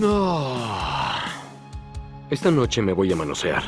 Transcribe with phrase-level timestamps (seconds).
[0.00, 1.42] Ah.
[2.30, 3.64] Esta noche me voy a manosear.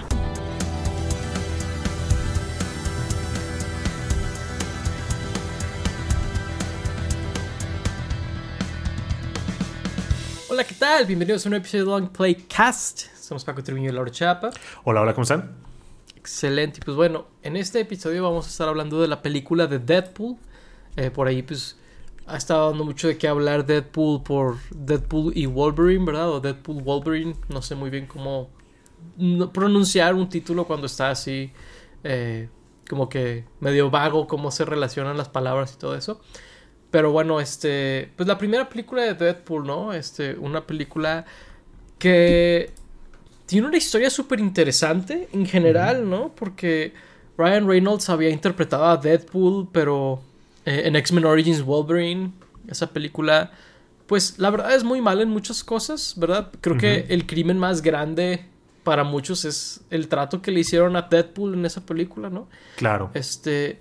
[10.48, 11.06] Hola, ¿qué tal?
[11.06, 13.12] Bienvenidos a un episodio de Long Play Cast.
[13.16, 14.50] Somos Paco Triviño y Laura Chapa.
[14.84, 15.56] Hola, hola, ¿cómo están?
[16.14, 16.78] Excelente.
[16.80, 20.36] Y pues bueno, en este episodio vamos a estar hablando de la película de Deadpool.
[20.96, 21.76] Eh, por ahí, pues,
[22.30, 26.30] ha estado dando mucho de qué hablar Deadpool por Deadpool y Wolverine, ¿verdad?
[26.30, 27.34] O Deadpool Wolverine.
[27.48, 28.50] No sé muy bien cómo
[29.52, 31.52] pronunciar un título cuando está así,
[32.04, 32.48] eh,
[32.88, 36.20] como que medio vago, cómo se relacionan las palabras y todo eso.
[36.90, 39.92] Pero bueno, este, pues la primera película de Deadpool, ¿no?
[39.92, 41.24] Este, una película
[41.98, 42.72] que
[43.46, 46.32] tiene una historia súper interesante en general, ¿no?
[46.34, 46.94] Porque
[47.36, 50.20] Ryan Reynolds había interpretado a Deadpool, pero
[50.64, 52.32] eh, en X-Men Origins Wolverine,
[52.68, 53.52] esa película,
[54.06, 56.50] pues la verdad es muy mal en muchas cosas, ¿verdad?
[56.60, 58.46] Creo que el crimen más grande
[58.82, 62.48] para muchos es el trato que le hicieron a Deadpool en esa película, ¿no?
[62.76, 63.10] Claro.
[63.14, 63.80] Este,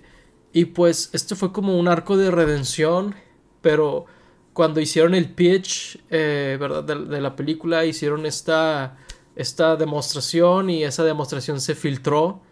[0.52, 3.14] y pues este fue como un arco de redención,
[3.60, 4.06] pero
[4.52, 6.84] cuando hicieron el pitch, eh, ¿verdad?
[6.84, 8.96] De, la película, hicieron esta,
[9.36, 12.42] esta demostración y esa demostración se filtró.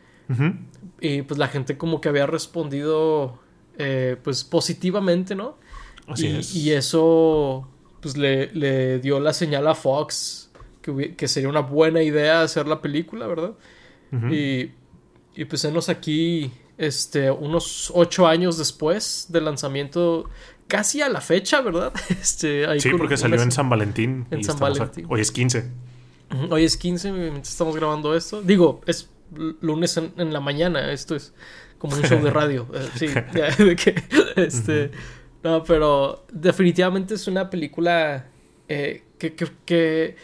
[1.01, 3.39] Y pues la gente como que había respondido
[3.79, 5.57] eh, pues positivamente, ¿no?
[6.07, 6.55] Así y, es.
[6.55, 7.69] y eso
[8.01, 10.51] pues le, le, dio la señal a Fox
[10.83, 13.53] que, que, sería una buena idea hacer la película, ¿verdad?
[14.31, 14.71] y,
[15.35, 20.31] y pues enos aquí este, unos ocho años después del lanzamiento,
[20.69, 21.93] casi a la fecha, ¿verdad?
[22.09, 24.27] Este, sí, porque salió en San Valentín.
[24.31, 25.07] En San Valentín.
[25.09, 25.71] hoy es 15.
[26.51, 28.43] Hoy es 15, mientras estamos grabando esto.
[28.43, 29.11] Digo, es
[29.61, 31.35] lunes en, la mañana, esto es
[31.79, 32.67] como un show de radio.
[32.75, 33.07] Eh, sí,
[33.65, 33.95] de que,
[34.37, 34.91] este,
[35.43, 38.27] no, pero definitivamente es una película
[38.69, 40.17] eh, que, que, que,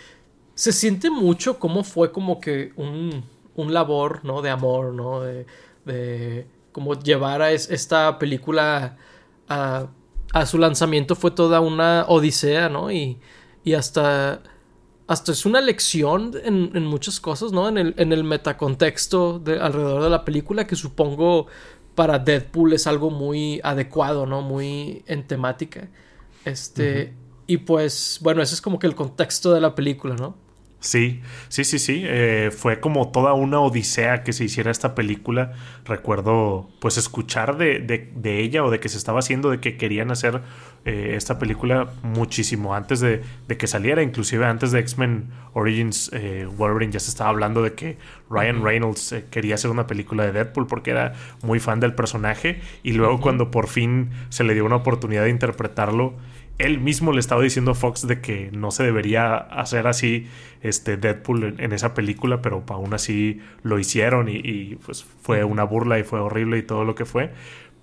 [0.54, 3.24] se siente mucho como fue como que un,
[3.56, 4.42] un labor, ¿no?
[4.42, 5.20] De amor, ¿no?
[5.20, 5.46] De,
[5.84, 8.96] de como llevar a esta película
[9.48, 9.86] a,
[10.32, 12.90] a, su lanzamiento fue toda una odisea, ¿no?
[12.90, 13.18] Y,
[13.64, 14.42] y hasta,
[15.06, 17.68] hasta es una lección en, en, muchas cosas, ¿no?
[17.68, 21.46] En el, en el metacontexto de, alrededor de la película que supongo
[21.94, 24.40] para Deadpool es algo muy adecuado, ¿no?
[24.42, 25.88] Muy en temática.
[26.44, 27.12] Este, uh -huh.
[27.46, 30.36] y pues, bueno, ese es como que el contexto de la película, ¿no?
[30.80, 32.02] Sí, sí, sí, sí.
[32.04, 35.52] Eh, fue como toda una odisea que se hiciera esta película.
[35.86, 39.78] Recuerdo, pues, escuchar de, de, de ella o de que se estaba haciendo, de que
[39.78, 40.42] querían hacer
[40.84, 44.02] eh, esta película muchísimo antes de, de, que saliera.
[44.02, 47.96] Inclusive antes de X-Men Origins eh, Wolverine ya se estaba hablando de que
[48.28, 52.60] Ryan Reynolds eh, quería hacer una película de Deadpool porque era muy fan del personaje.
[52.82, 53.22] Y luego uh -huh.
[53.22, 56.14] cuando por fin se le dio una oportunidad de interpretarlo
[56.58, 60.28] él mismo le estaba diciendo a Fox de que no se debería hacer así
[60.62, 65.42] este Deadpool en, en esa película, pero aún así lo hicieron y, y, pues fue
[65.42, 67.32] una burla y fue horrible y todo lo que fue.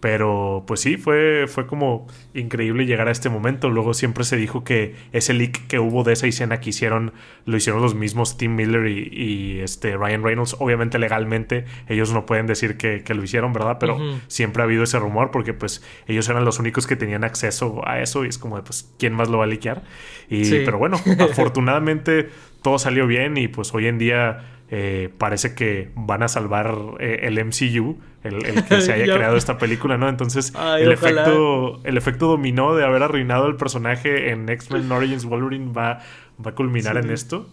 [0.01, 3.69] Pero pues sí, fue, fue como increíble llegar a este momento.
[3.69, 7.13] Luego siempre se dijo que ese leak que hubo de esa escena que hicieron,
[7.45, 10.55] lo hicieron los mismos Tim Miller y, y este Ryan Reynolds.
[10.59, 13.77] Obviamente legalmente ellos no pueden decir que, que lo hicieron, ¿verdad?
[13.79, 14.19] Pero uh -huh.
[14.27, 18.01] siempre ha habido ese rumor porque pues ellos eran los únicos que tenían acceso a
[18.01, 19.83] eso y es como de pues quién más lo va a liquear.
[20.29, 20.61] Y, sí.
[20.65, 22.29] Pero bueno, afortunadamente
[22.63, 27.19] todo salió bien y pues hoy en día eh, parece que van a salvar eh,
[27.23, 30.07] el MCU, el, el que se haya creado esta película, ¿no?
[30.07, 35.25] Entonces, Ay, el, efecto, el efecto dominó de haber arruinado el personaje en X-Men Origins
[35.25, 35.99] Wolverine va,
[36.43, 37.05] va a culminar sí.
[37.05, 37.49] en esto.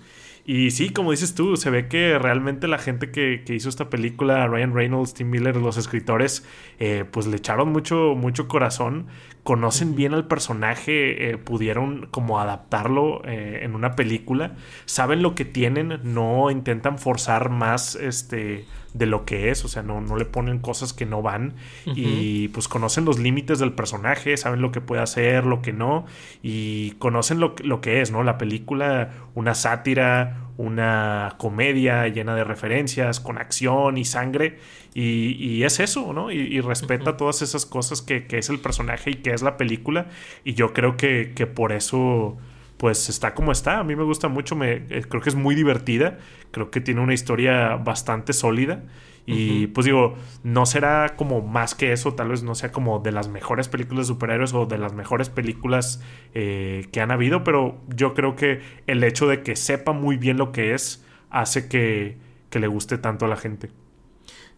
[0.48, 3.90] Y sí, como dices tú, se ve que realmente la gente que, que hizo esta
[3.90, 6.46] película, Ryan Reynolds, Tim Miller, los escritores,
[6.78, 9.08] eh, pues le echaron mucho, mucho corazón,
[9.48, 15.46] conocen bien al personaje, eh, pudieron como adaptarlo eh, en una película, saben lo que
[15.46, 20.26] tienen, no intentan forzar más este de lo que es, o sea, no, no le
[20.26, 21.54] ponen cosas que no van
[21.86, 21.94] uh -huh.
[21.96, 26.04] y pues conocen los límites del personaje, saben lo que puede hacer, lo que no,
[26.42, 28.24] y conocen lo, lo que es, ¿no?
[28.24, 34.58] La película, una sátira, una comedia llena de referencias, con acción y sangre,
[34.92, 36.30] y, y es eso, ¿no?
[36.30, 37.16] Y, y respeta uh -huh.
[37.16, 40.08] todas esas cosas que, que, es el personaje y que es la película,
[40.44, 42.36] y yo creo que, que por eso
[42.76, 43.80] pues está como está.
[43.80, 46.18] A mí me gusta mucho, me, eh, creo que es muy divertida,
[46.50, 48.82] creo que tiene una historia bastante sólida.
[49.28, 49.72] Y uh -huh.
[49.74, 53.28] pues digo, no será como más que eso, tal vez no sea como de las
[53.28, 56.00] mejores películas de superhéroes o de las mejores películas
[56.32, 60.38] eh, que han habido, pero yo creo que el hecho de que sepa muy bien
[60.38, 62.16] lo que es hace que,
[62.48, 63.70] que le guste tanto a la gente.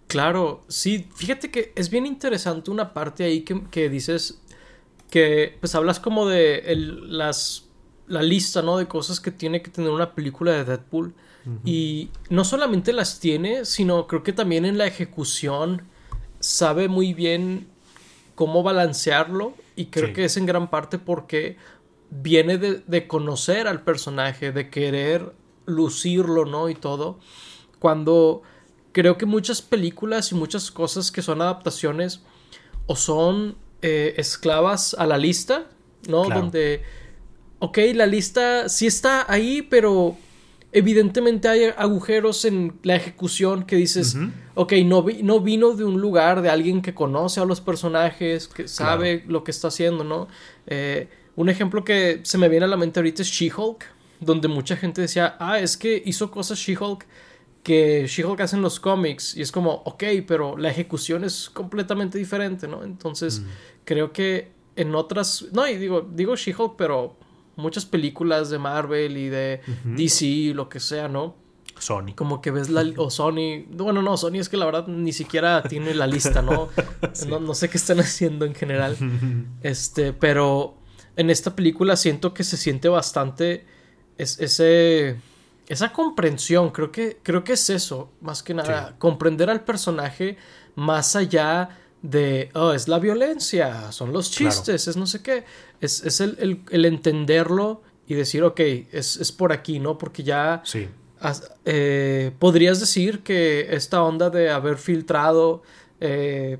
[0.07, 4.41] Claro, sí, fíjate que es bien interesante una parte ahí que, que dices
[5.11, 7.69] que pues hablas como de el, las
[8.07, 8.77] la lista, ¿no?
[8.77, 11.15] De cosas que tiene que tener una película de Deadpool.
[11.65, 15.83] Y no solamente las tiene, sino creo que también en la ejecución
[16.39, 17.69] sabe muy bien
[18.35, 19.55] cómo balancearlo.
[19.75, 21.57] Y creo que es en gran parte porque
[22.11, 25.33] viene de, de, conocer al personaje, de querer
[25.67, 26.69] lucirlo, ¿no?
[26.69, 27.19] Y todo.
[27.79, 28.43] Cuando
[28.93, 32.23] creo que muchas películas y muchas cosas que son adaptaciones
[32.87, 35.67] o son eh, esclavas a la lista,
[36.09, 36.25] ¿no?
[36.29, 36.83] Donde,
[37.61, 40.17] ok, la lista sí está ahí, pero
[40.73, 44.17] evidentemente hay agujeros en la ejecución que dices,
[44.55, 48.69] ok, no, no vino de un lugar de alguien que conoce a los personajes, que
[48.69, 50.29] sabe lo que está haciendo, ¿no?
[50.67, 53.85] Eh, un ejemplo que se me viene a la mente ahorita es She-Hulk,
[54.21, 57.07] donde mucha gente decía, ah, es que hizo cosas She-Hulk
[57.63, 62.19] que She-Hulk hace en los cómics y es como, ok, pero la ejecución es completamente
[62.19, 62.85] diferente, ¿no?
[62.85, 63.43] Entonces,
[63.85, 67.17] creo que en otras, no, y digo, digo She-Hulk, pero
[67.61, 71.37] muchas películas de Marvel y de DC, lo que sea, ¿no?
[71.79, 72.15] Sony.
[72.15, 72.85] Como que ves la...
[72.97, 73.65] O Sony...
[73.71, 76.69] Bueno, no, Sony es que la verdad ni siquiera tiene la lista, ¿no?
[77.29, 78.97] no, no, sé qué están haciendo en general.
[79.63, 80.75] Este, pero
[81.17, 83.67] en esta película siento que se siente bastante...
[84.19, 85.17] Es, ese
[85.71, 90.37] esa comprensión, creo que, creo que es eso, más que nada, comprender al personaje
[90.75, 95.45] más allá de, oh, es la violencia, son los chistes, es no sé qué,
[95.81, 98.61] es, el, entenderlo y decir, ok,
[98.93, 99.99] es, por aquí, ¿no?
[99.99, 100.89] Porque ya sí.
[101.67, 105.63] Eh, podrías decir que esta onda de haber filtrado,
[106.01, 106.59] eh,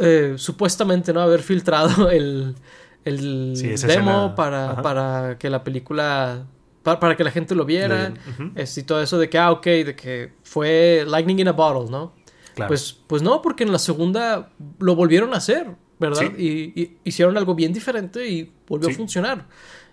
[0.00, 1.20] eh, supuestamente, ¿no?
[1.20, 2.56] Haber filtrado el,
[3.04, 3.54] el
[3.86, 6.46] demo para, para que la película
[6.82, 8.14] para, que la gente lo viera.
[8.54, 12.12] y todo eso de que, ah, ok, de que fue Lightning in a Bottle, ¿no?
[12.56, 16.32] Pues, pues no, porque en la segunda lo volvieron a hacer, ¿verdad?
[16.38, 19.46] Y, hicieron algo bien diferente y volvió a funcionar.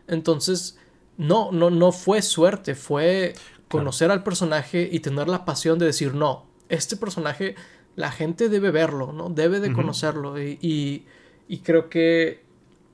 [0.07, 0.77] Entonces,
[1.17, 3.33] no, no, no fue suerte, fue
[3.67, 7.55] conocer al personaje y tener la pasión de decir, no, este personaje,
[7.95, 9.29] la gente debe verlo, ¿no?
[9.29, 10.41] Debe de conocerlo.
[10.41, 11.05] y,
[11.47, 12.43] y creo que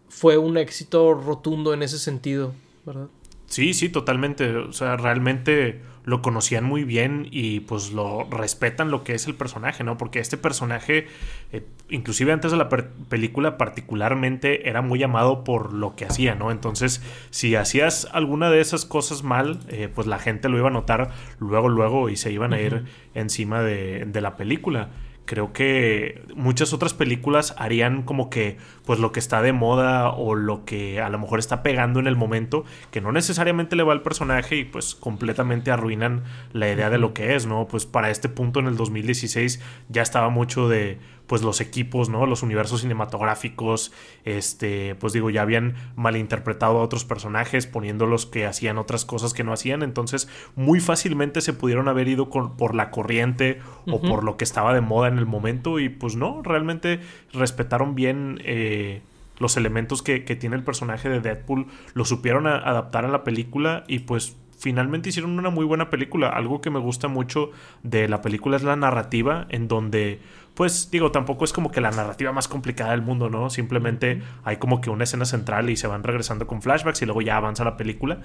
[0.10, 2.54] fue un éxito rotundo en ese sentido,
[2.86, 3.08] ¿verdad?
[3.50, 4.56] Sí, sí, totalmente.
[4.56, 9.36] O sea, realmente lo conocían muy bien y pues lo respetan lo que es el
[9.36, 9.98] personaje, ¿no?
[9.98, 11.08] Porque este personaje,
[11.52, 16.52] eh, inclusive antes de la película particularmente, era muy amado por lo que hacía, ¿no?
[16.52, 17.02] Entonces,
[17.32, 21.12] si hacías alguna de esas cosas mal, eh, pues la gente lo iba a notar
[21.40, 22.86] luego, luego y se iban a ir
[23.16, 24.90] encima de, de la película
[25.30, 30.34] creo que muchas otras películas harían como que pues lo que está de moda o
[30.34, 33.94] lo que a lo mejor está pegando en el momento que no necesariamente le va
[33.94, 37.68] al personaje y pues completamente arruinan la idea de lo que es, ¿no?
[37.68, 40.98] Pues para este punto en el 2016 ya estaba mucho de
[41.30, 42.26] pues los equipos, ¿no?
[42.26, 43.94] Los universos cinematográficos,
[44.26, 49.44] este, pues digo, ya habían malinterpretado a otros personajes poniéndolos que hacían otras cosas que
[49.44, 54.38] no hacían, entonces muy fácilmente se pudieron haber ido por la corriente o por lo
[54.38, 57.00] que estaba de moda en el momento y pues no, realmente
[57.32, 59.04] respetaron bien eh,
[59.38, 63.84] los elementos que, que, tiene el personaje de Deadpool, lo supieron adaptar a la película
[63.88, 66.30] y pues finalmente hicieron una muy buena película.
[66.30, 67.52] Algo que me gusta mucho
[67.84, 70.20] de la película es la narrativa en donde
[70.60, 73.50] pues digo, tampoco es como que la narrativa más complicada del mundo, ¿no?
[73.50, 77.22] Simplemente hay como que una escena central y se van regresando con flashbacks y luego
[77.22, 78.20] ya avanza la película.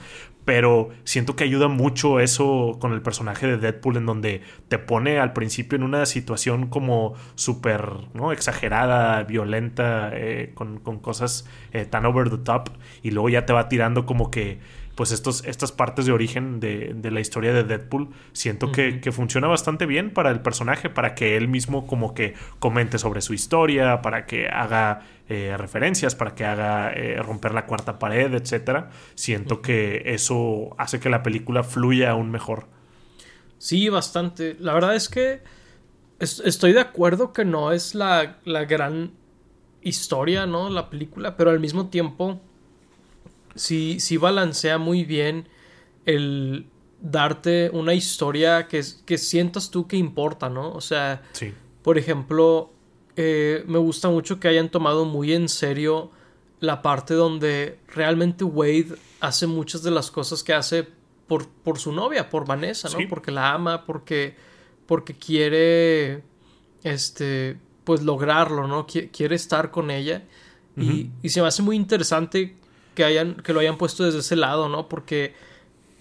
[0.45, 5.21] Pero siento que ayuda mucho eso con el personaje de Deadpool en donde te pone
[5.21, 8.33] al principio en una situación como súper, ¿no?
[8.33, 12.71] Exagerada, violenta, eh, con, cosas eh, tan over the top
[13.05, 14.59] y luego ya te va tirando como que
[14.95, 19.87] pues estos, estas partes de origen de, la historia de Deadpool, siento que, funciona bastante
[19.87, 24.27] bien para el personaje, para que él mismo como que comente sobre su historia, para
[24.27, 28.87] que haga eh, referencias, para que haga eh, romper la cuarta pared, etc.
[29.15, 32.69] Siento que eso hace que la película fluya aún mejor.
[33.59, 34.57] Sí, bastante.
[34.61, 35.43] La verdad es que
[36.19, 39.13] estoy de acuerdo que no es la, la gran
[39.83, 40.71] historia, ¿no?
[40.71, 42.41] La película, pero al mismo tiempo
[43.55, 45.49] sí, sí balancea muy bien
[46.07, 46.67] el
[47.01, 50.73] darte una historia que, que sientas tú que importa, ¿no?
[50.73, 51.23] O sea,
[51.83, 52.73] por ejemplo,
[53.17, 56.11] eh, me gusta mucho que hayan tomado muy en serio
[56.61, 60.89] la parte donde realmente Wade hace muchas de las cosas que hace
[61.27, 62.99] por, por su novia, por Vanessa, ¿no?
[63.09, 64.35] Porque la ama, porque,
[64.87, 66.23] porque quiere,
[66.83, 68.87] este, pues lograrlo, ¿no?
[68.87, 70.25] Quiere estar con ella.
[70.77, 72.57] y, y, se me hace muy interesante
[72.95, 74.89] que, hayan, que lo hayan puesto desde ese lado, ¿no?
[74.89, 75.35] Porque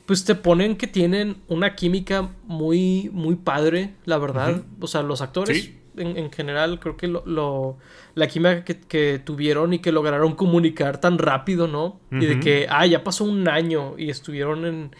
[0.05, 4.61] pues te ponen que tienen una química muy, muy padre, la verdad.
[4.79, 7.77] O sea, los actores en, general, creo que lo,
[8.15, 11.99] la química que, tuvieron y que lograron comunicar tan rápido, ¿no?
[12.11, 14.91] Y de que, ah, ya pasó un año y estuvieron en,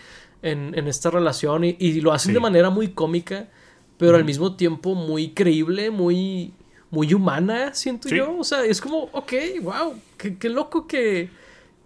[0.42, 3.50] en, esta relación y, lo hacen de manera muy cómica,
[3.98, 6.54] pero al mismo tiempo muy creíble, muy,
[6.92, 8.38] muy humana, siento yo.
[8.38, 11.30] O sea, es como, ok, wow, qué, qué loco que,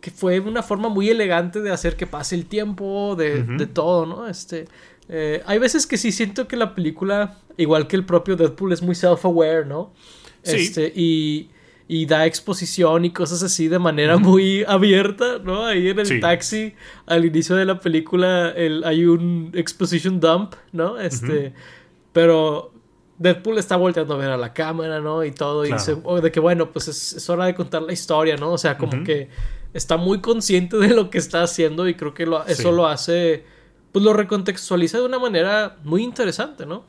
[0.01, 4.05] que, fue una forma muy elegante de hacer que pase el tiempo, de, de todo,
[4.05, 4.27] ¿no?
[4.27, 4.65] Este,
[5.09, 8.81] eh, hay veces que sí siento que la película, igual que el propio Deadpool, es
[8.81, 9.93] muy self-aware, ¿no?
[10.43, 10.57] Sí.
[10.57, 11.49] Este, y,
[11.87, 15.65] y, da exposición y cosas así de manera muy abierta, ¿no?
[15.65, 16.73] Ahí en el taxi,
[17.05, 20.99] al inicio de la película, el, hay un exposition dump, ¿no?
[20.99, 21.53] Este,
[22.11, 22.71] pero
[23.17, 25.23] Deadpool está volteando a ver a la cámara, ¿no?
[25.23, 28.35] Y todo, y dice, oh, de que bueno, pues es, hora de contar la historia,
[28.37, 28.51] ¿no?
[28.51, 29.29] O sea, como que
[29.74, 33.45] está muy consciente de lo que está haciendo y creo que eso lo hace
[33.91, 36.83] pues lo recontextualiza de una manera muy interesante, ¿no?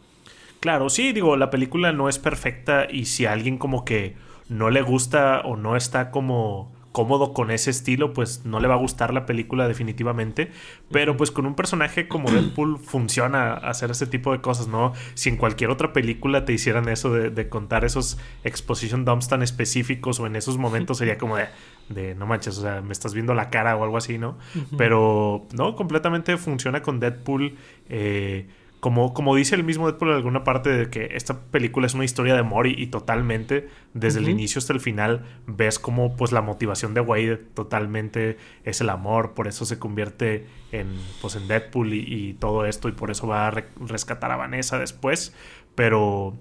[0.61, 4.17] Claro, sí, digo, la película no es perfecta y si a alguien como que
[4.49, 8.75] no le gusta o no está como cómodo con ese estilo, pues no le va
[8.75, 10.51] a gustar la película definitivamente.
[10.91, 14.95] Pero pues con un personaje como Deadpool funciona hacer ese tipo de cosas, ¿no?
[15.15, 20.19] Si en cualquier otra película te hicieran eso de, contar esos exposition dumps tan específicos
[20.19, 21.47] o en esos momentos sería como de,
[21.89, 24.37] de no manches, o sea, me estás viendo la cara o algo así, ¿no?
[24.77, 27.57] Pero no, completamente funciona con Deadpool.
[27.89, 28.49] Eh,
[28.81, 32.05] como, como dice el mismo Deadpool en alguna parte de que esta película es una
[32.05, 36.43] historia de amor y, totalmente desde el inicio hasta el final ves como pues la
[36.43, 40.89] motivación de Wade totalmente es el amor, por eso se convierte en
[41.21, 45.35] pues en Deadpool y, todo esto y por eso va a rescatar a Vanessa después,
[45.75, 46.37] pero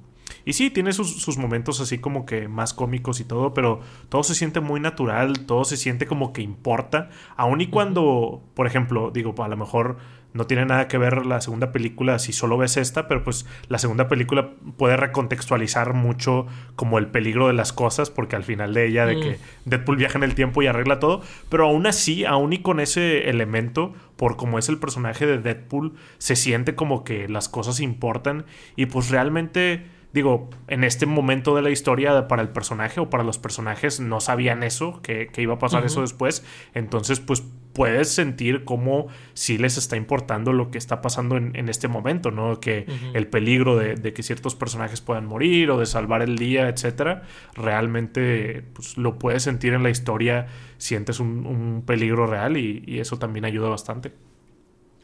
[0.46, 4.24] y sí, tiene sus, sus, momentos así como que más cómicos y todo, pero todo
[4.24, 9.12] se siente muy natural, todo se siente como que importa, aun y cuando, por ejemplo,
[9.12, 9.98] digo, a lo mejor
[10.34, 13.78] no tiene nada que ver la segunda película si solo ves esta, pero pues la
[13.80, 18.88] segunda película puede recontextualizar mucho como el peligro de las cosas, porque al final de
[18.88, 19.22] ella, de mm.
[19.22, 22.80] que Deadpool viaja en el tiempo y arregla todo, pero aún así, aún y con
[22.80, 27.80] ese elemento, por como es el personaje de Deadpool, se siente como que las cosas
[27.80, 33.10] importan y pues realmente digo, en este momento de la historia para el personaje o
[33.10, 36.44] para los personajes no sabían eso, que, iba a pasar eso después.
[36.74, 37.44] Entonces, pues
[37.78, 42.60] puedes sentir como si les está importando lo que está pasando en, este momento, ¿no?
[42.60, 47.24] Que el peligro de, que ciertos personajes puedan morir o de salvar el día, etcétera,
[47.54, 53.18] realmente pues, lo puedes sentir en la historia, sientes un, peligro real y, y eso
[53.18, 54.12] también ayuda bastante.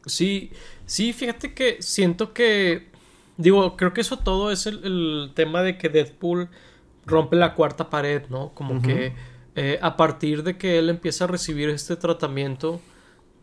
[0.06, 0.51] Sí,
[0.86, 2.92] sí, fíjate que siento que
[3.38, 6.50] Digo, creo que eso todo es el, tema de que Deadpool
[7.06, 8.53] rompe la cuarta pared, ¿no?
[8.53, 9.13] Como que
[9.56, 12.82] eh, a partir de que él empieza a recibir este tratamiento,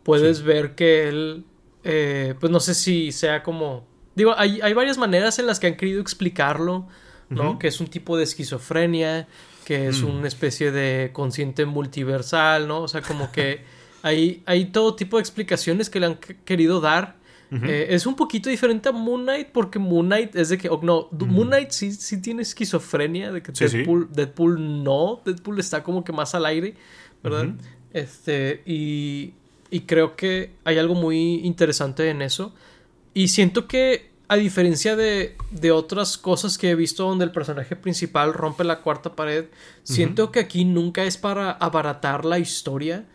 [0.02, 1.44] puedes ver que él,
[1.84, 3.86] eh, pues no sé si sea como...
[4.16, 6.88] Digo, hay, hay, varias maneras en las que han querido explicarlo,
[7.28, 7.60] ¿no?
[7.60, 9.28] Que es un tipo de esquizofrenia,
[9.64, 10.06] que es mm.
[10.06, 12.82] una especie de consciente multiversal, ¿no?
[12.82, 13.62] O sea, como que
[14.02, 17.19] hay, hay todo tipo de explicaciones que le han querido dar
[17.50, 20.80] eh, es un poquito diferente a Moon Knight porque Moon Knight es de que, oh,
[20.82, 26.12] no, Moon Knight sí, sí tiene esquizofrenia, de que Deadpool, no, Deadpool está como que
[26.12, 26.74] más al aire,
[27.22, 27.48] ¿verdad?
[27.92, 29.34] Este, y,
[29.70, 32.54] y creo que hay algo muy interesante en eso.
[33.14, 37.74] Y siento que, a diferencia de, de otras cosas que he visto donde el personaje
[37.74, 39.46] principal rompe la cuarta pared,
[39.82, 43.06] siento que aquí nunca es para abaratar la historia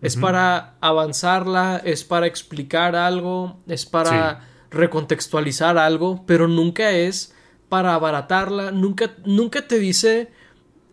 [0.00, 7.34] es para avanzarla, es para explicar algo, es para recontextualizar algo, pero nunca es
[7.68, 10.30] para abaratarla, nunca, nunca te dice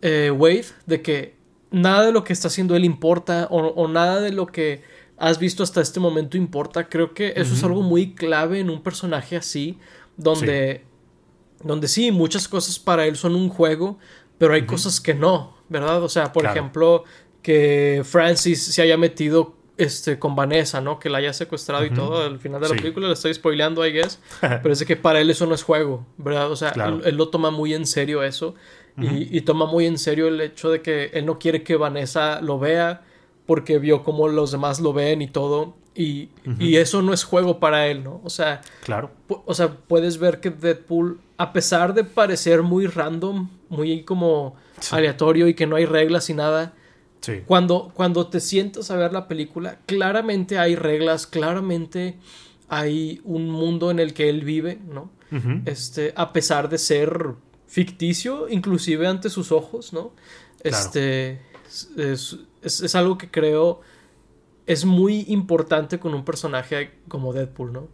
[0.02, 1.36] eh, Wade de que
[1.70, 4.82] nada de lo que está haciendo él importa o, nada de lo que
[5.18, 6.88] has visto hasta este momento importa.
[6.88, 9.78] Creo que eso es algo muy clave en un personaje así,
[10.16, 11.66] donde sí.
[11.66, 13.98] donde sí, muchas cosas para él son un juego,
[14.38, 16.02] pero hay cosas que no, ¿verdad?
[16.02, 17.04] O sea, por ejemplo,
[17.46, 20.98] que Francis se haya metido este, con Vanessa, ¿no?
[20.98, 22.24] Que la haya secuestrado y todo.
[22.24, 24.18] Al final de la película le estoy spoileando, I guess.
[24.40, 26.50] pero es que para él eso no es juego, ¿verdad?
[26.50, 26.70] O sea,
[27.04, 28.56] él, lo toma muy en serio eso.
[28.98, 32.58] y, toma muy en serio el hecho de que él no quiere que Vanessa lo
[32.58, 33.02] vea
[33.46, 35.76] porque vio cómo los demás lo ven y todo.
[35.94, 38.20] Y, y eso no es juego para él, ¿no?
[38.24, 39.12] O sea, claro.
[39.28, 44.56] O sea, puedes ver que Deadpool, a pesar de parecer muy random, muy como
[44.90, 46.74] aleatorio y que no hay reglas y nada,
[47.46, 52.16] cuando, cuando te sientas a ver la película, claramente hay reglas, claramente
[52.68, 55.10] hay un mundo en el que él vive, ¿no?
[55.66, 57.34] Este, a pesar de ser
[57.66, 60.12] ficticio, inclusive ante sus ojos, ¿no?
[60.62, 61.40] Este,
[61.96, 63.80] es, es, algo que creo
[64.66, 67.88] es muy importante con un personaje como Deadpool, ¿no?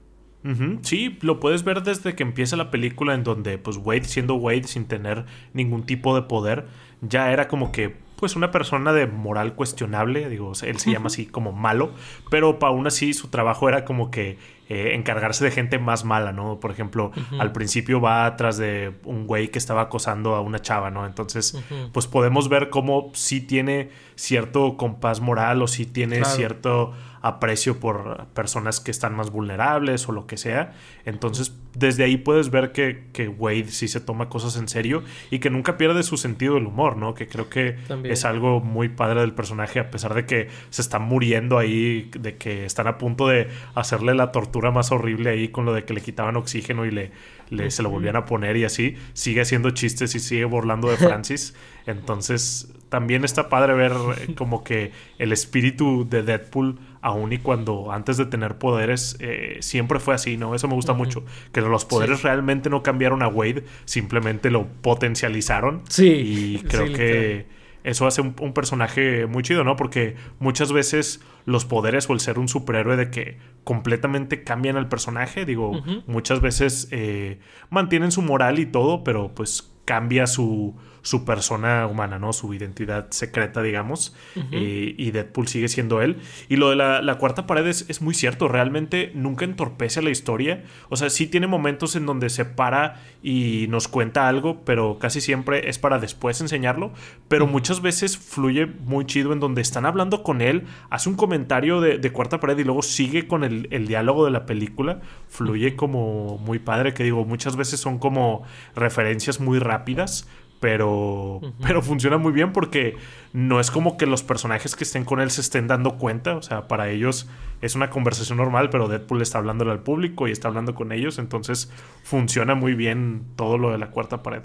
[0.82, 4.64] Sí, lo puedes ver desde que empieza la película en donde pues Wade siendo Wade
[4.64, 6.66] sin tener ningún tipo de poder
[7.00, 11.26] ya era como que pues una persona de moral cuestionable, digo, él se llama así
[11.26, 11.90] como malo,
[12.30, 14.38] pero aún así su trabajo era como que
[14.68, 16.60] eh, encargarse de gente más mala, ¿no?
[16.60, 17.10] Por ejemplo,
[17.40, 21.04] al principio va atrás de un güey que estaba acosando a una chava, ¿no?
[21.04, 21.60] Entonces,
[21.92, 26.30] pues podemos ver cómo sí tiene cierto compás moral o sí tiene Claro.
[26.36, 30.74] cierto aprecio por personas que están más vulnerables o lo que sea.
[31.04, 35.38] Entonces, desde ahí puedes ver que, que Wade sí se toma cosas en serio y
[35.38, 37.14] que nunca pierde su sentido del humor, ¿no?
[37.14, 38.12] Que creo que También.
[38.12, 42.36] es algo muy padre del personaje, a pesar de que se está muriendo ahí, de
[42.36, 45.94] que están a punto de hacerle la tortura más horrible ahí con lo de que
[45.94, 47.10] le quitaban oxígeno y le,
[47.50, 48.96] le- se lo volvían a poner y así.
[49.14, 51.54] Sigue haciendo chistes y sigue burlando de Francis.
[51.86, 57.92] Entonces, también está padre ver eh, como que el espíritu de Deadpool, aun y cuando
[57.92, 60.54] antes de tener poderes, eh, siempre fue así, ¿no?
[60.54, 61.24] Eso me gusta mucho.
[61.52, 62.24] Que los poderes Sí.
[62.24, 64.66] realmente no cambiaron a Wade, simplemente lo
[65.12, 65.82] potencializaron.
[65.88, 67.46] Sí, Y creo que
[67.84, 69.74] eso hace un, un personaje muy chido, ¿no?
[69.76, 74.88] Porque muchas veces los poderes o el ser un superhéroe de que completamente cambian al
[74.88, 77.40] personaje, digo, muchas veces eh,
[77.70, 82.32] mantienen su moral y todo, pero pues cambia su, su persona humana, ¿no?
[82.32, 84.14] Su identidad secreta, digamos.
[84.52, 86.18] Eh, y Deadpool sigue siendo él.
[86.48, 88.48] Y lo de la, la cuarta pared es, es muy cierto.
[88.48, 90.64] Realmente nunca entorpece la historia.
[90.88, 95.20] O sea, sí tiene momentos en donde se para y nos cuenta algo, pero casi
[95.20, 96.92] siempre es para después enseñarlo.
[97.28, 101.80] Pero muchas veces fluye muy chido en donde están hablando con él, hace un comentario
[101.80, 105.00] de, de cuarta pared y luego sigue con el, el diálogo de la película.
[105.28, 108.44] Fluye como muy padre, que digo, muchas veces son como
[108.76, 110.28] referencias muy rápidas
[110.62, 112.96] pero, pero funciona muy bien porque
[113.32, 116.42] no es como que los personajes que estén con él se estén dando cuenta, o
[116.42, 117.28] sea, para ellos
[117.60, 121.18] es una conversación normal, pero Deadpool está hablándole al público y está hablando con ellos,
[121.18, 121.68] entonces
[122.04, 124.42] funciona muy bien todo lo de la cuarta pared.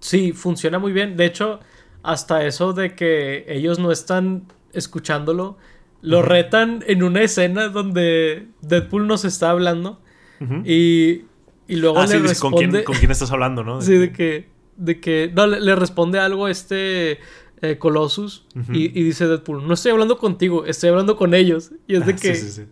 [0.00, 1.16] Sí, funciona muy bien.
[1.16, 1.60] De hecho,
[2.02, 4.42] hasta eso de que ellos no están
[4.72, 5.56] escuchándolo,
[6.00, 10.00] lo retan en una escena donde Deadpool nos está hablando
[10.64, 11.26] y,
[11.68, 12.78] y luego Ah, le sí, dices, ¿con, responde...
[12.78, 13.80] quién, ¿con quién estás hablando, no?
[13.82, 17.18] Sí, de que, de que, no, le, le responde algo a este
[17.60, 21.72] eh, Colossus y, y dice Deadpool, no estoy hablando contigo, estoy hablando con ellos.
[21.86, 22.62] Y es de Ah, que, sí, sí, sí.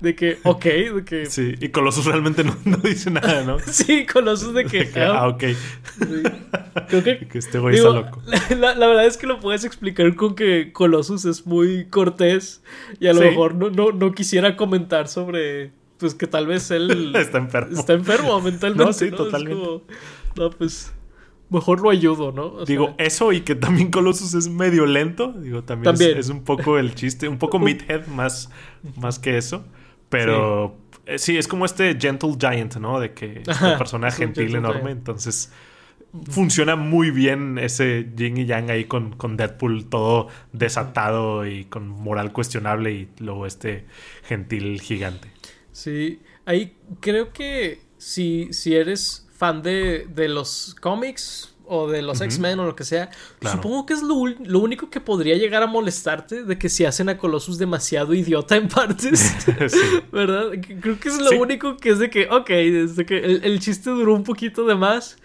[0.00, 3.56] de que, ok, de que, sí, Sí, y Colossus realmente no, no dice nada, ¿no?
[4.12, 5.42] Colossus de que, De que, ah, ok.
[5.44, 5.56] sí.
[6.88, 8.22] Creo que, Que este güey está loco.
[8.58, 12.62] La, la verdad es que lo puedes explicar con que Colossus es muy cortés
[13.00, 13.26] y a lo Sí.
[13.28, 17.78] mejor no, no, no quisiera comentar sobre, pues que tal vez él Está enfermo.
[17.78, 18.84] está enfermo mentalmente.
[18.84, 19.58] No, sí, totalmente.
[19.58, 19.82] como,
[20.36, 20.92] no, pues
[21.50, 22.46] mejor lo ayudo, ¿no?
[22.46, 25.32] O Digo, sea, eso y que también Colossus es medio lento.
[25.32, 26.18] Digo, también, es- También.
[26.18, 28.50] Es, un poco el chiste, un poco meathead más,
[28.96, 29.64] más que eso.
[30.08, 30.76] Pero
[31.06, 31.36] eh, sí.
[31.36, 33.00] es como este Gentle Giant, ¿no?
[33.00, 34.82] De que es Ajá, una persona es gentil enorme.
[34.82, 34.98] giant.
[34.98, 35.52] Entonces
[36.30, 41.88] funciona muy bien ese yin y yang ahí con, con Deadpool todo desatado y con
[41.88, 43.86] moral cuestionable y luego este
[44.22, 45.28] gentil gigante.
[45.72, 52.20] sí, ahí creo que si, si eres fan de, de los cómics o de los
[52.20, 53.56] X-Men o lo que sea, Claro.
[53.56, 57.08] supongo que es lo, lo único que podría llegar a molestarte de que si hacen
[57.08, 59.34] a Colossus demasiado idiota en partes.
[59.68, 59.78] Sí.
[60.12, 60.50] ¿Verdad?
[60.80, 61.36] Creo que es lo Sí.
[61.36, 64.74] único que es de que, ok, desde que el, el chiste duró un poquito de
[64.74, 65.16] más,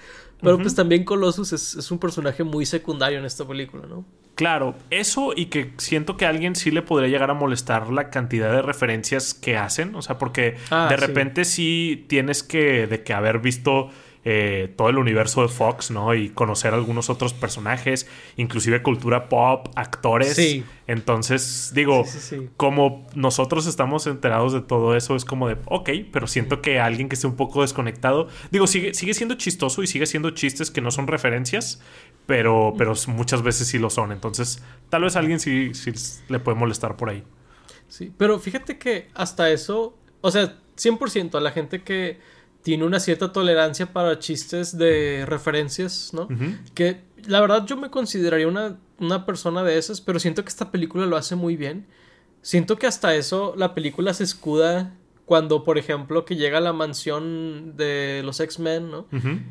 [0.41, 4.05] pero pues también Colossus es, es un personaje muy secundario en esta película, ¿no?
[4.39, 8.09] Claro, eso y que siento que a alguien sí le podría llegar a molestar la
[8.09, 13.03] cantidad de referencias que hacen, o sea, porque Ah, de repente sí tienes que, de
[13.03, 13.89] que haber visto
[14.23, 16.13] eh, todo el universo de Fox, ¿no?
[16.13, 20.35] Y conocer algunos otros personajes, inclusive cultura pop, actores.
[20.35, 20.63] Sí.
[20.87, 22.49] Entonces, digo, Sí, sí, sí.
[22.57, 27.09] como nosotros estamos enterados de todo eso, es como de, ok, pero siento que alguien
[27.09, 30.81] que esté un poco desconectado, digo, sigue, sigue siendo chistoso y sigue siendo chistes que
[30.81, 31.81] no son referencias,
[32.29, 34.11] pero, pero muchas veces sí lo son.
[34.11, 34.61] Entonces,
[34.91, 35.91] tal vez a alguien sí, sí
[36.27, 37.23] le puede molestar por ahí.
[37.87, 42.19] Sí, pero fíjate que hasta eso, o sea, 100% a la gente que
[42.61, 46.27] tiene una cierta tolerancia para chistes de referencias, ¿no?
[46.75, 50.69] Que la verdad yo me consideraría una, una persona de esas, pero siento que esta
[50.69, 51.87] película lo hace muy bien.
[52.43, 54.93] Siento que hasta eso la película se escuda
[55.29, 59.05] cuando, por ejemplo, que llega a la mansión de los X-Men, ¿no?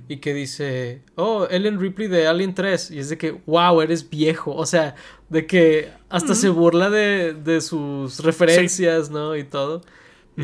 [0.09, 2.91] Y que dice, oh, Ellen Ripley de Alien 3.
[2.91, 4.57] Y es de que, wow, eres viejo.
[4.57, 4.97] O sea,
[5.29, 9.37] de que hasta se burla de, de sus referencias, ¿no?
[9.37, 9.83] Y todo.
[10.37, 10.43] Y-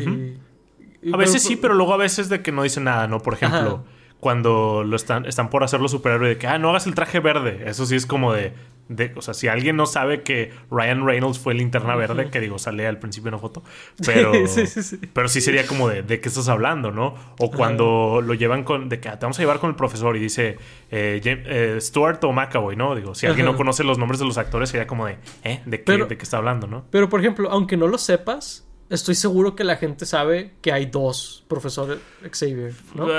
[1.03, 3.19] y- A veces pero- sí, pero luego a veces de que no dice nada, ¿no?
[3.19, 3.94] Por ejemplo, Ajá.
[4.25, 7.61] Cuando lo están, están por hacerlo superhéroe de que, ah, no hagas el traje verde.
[7.67, 8.53] Eso sí es como de,
[8.89, 12.57] de, o sea, si alguien no sabe que Ryan Reynolds fue linterna verde, que digo,
[12.57, 13.61] sale al principio en una foto,
[14.03, 14.99] pero sí, sí, sí.
[15.13, 17.13] pero sí sería como de, de qué estás hablando, ¿no?
[17.37, 20.17] O cuando lo llevan con, de que ah, te vamos a llevar con el profesor
[20.17, 20.57] y dice
[20.89, 22.95] eh, eh, Stuart o McAvoy, ¿no?
[22.95, 25.61] Digo, si alguien no conoce los nombres de los actores, sería como de, ¿eh?
[25.67, 26.85] ¿De qué, ¿De qué está hablando, no?
[26.89, 30.85] Pero, por ejemplo, aunque no lo sepas, estoy seguro que la gente sabe que hay
[30.85, 31.99] dos profesores
[32.31, 33.05] Xavier, ¿no?
[33.05, 33.09] Uh,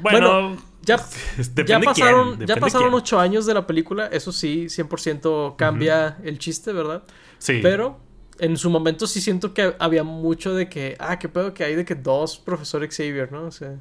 [0.00, 1.04] bueno, ya,
[1.66, 6.72] ya pasaron, ya pasaron ocho años de la película, eso sí, 100% cambia el chiste,
[6.72, 7.02] ¿verdad?
[7.38, 7.60] Sí.
[7.62, 7.98] Pero
[8.38, 11.74] en su momento sí siento que había mucho de que, ah, qué pedo que hay
[11.74, 13.44] de que dos profesores Xavier, ¿no?
[13.44, 13.76] O sea...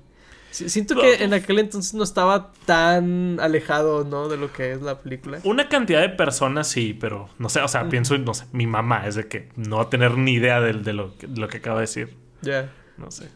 [0.55, 4.29] Siento que en aquel entonces no estaba tan alejado, ¿no?
[4.29, 5.39] De lo que es la película.
[5.43, 9.05] Una cantidad de personas sí, pero no sé, o sea, pienso, no sé, mi mamá
[9.05, 11.77] es de que no va a tener ni idea de, de, lo, que, de acabo
[11.77, 12.15] de decir.
[12.41, 12.71] Ya.
[12.97, 13.29] No sé.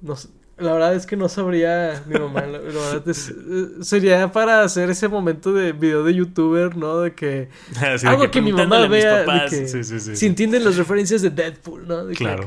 [0.00, 0.14] No
[0.56, 2.46] La verdad es que no sabría mi mamá.
[2.46, 7.00] La, verdad es, eh, sería para hacer ese momento de video de youtuber, ¿no?
[7.00, 7.50] De que.
[8.06, 9.24] algo que, mi mamá vea.
[9.24, 12.06] De que, sí, sí, sí, si entienden las referencias de Deadpool, ¿no?
[12.06, 12.46] De claro.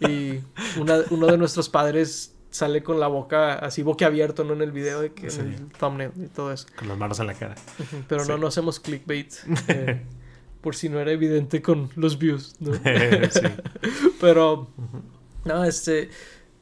[0.00, 0.40] y
[1.10, 4.54] uno de nuestros padres sale con la boca así boquiabierto, ¿no?
[4.54, 6.66] En el video, de que, en el thumbnail y todo eso.
[6.76, 7.54] Con las manos en la cara.
[8.08, 9.32] Pero no, no hacemos clickbait.
[9.68, 10.02] Eh,
[10.60, 12.72] por si no era evidente con los views, ¿no?
[14.20, 14.68] Pero,
[15.44, 16.10] no, este,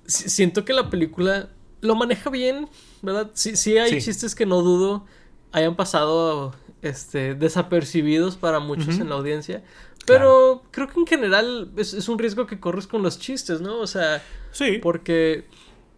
[0.07, 1.49] siento que la película
[1.81, 2.69] lo maneja bien,
[3.03, 3.31] ¿verdad?
[3.35, 5.07] Sí, sí hay chistes que no dudo
[5.53, 9.63] hayan pasado este, desapercibidos para muchos en la audiencia.
[10.05, 13.79] Pero creo que en general es, es, un riesgo que corres con los chistes, ¿no?
[13.79, 14.23] O sea,
[14.53, 14.79] sí.
[14.81, 15.47] porque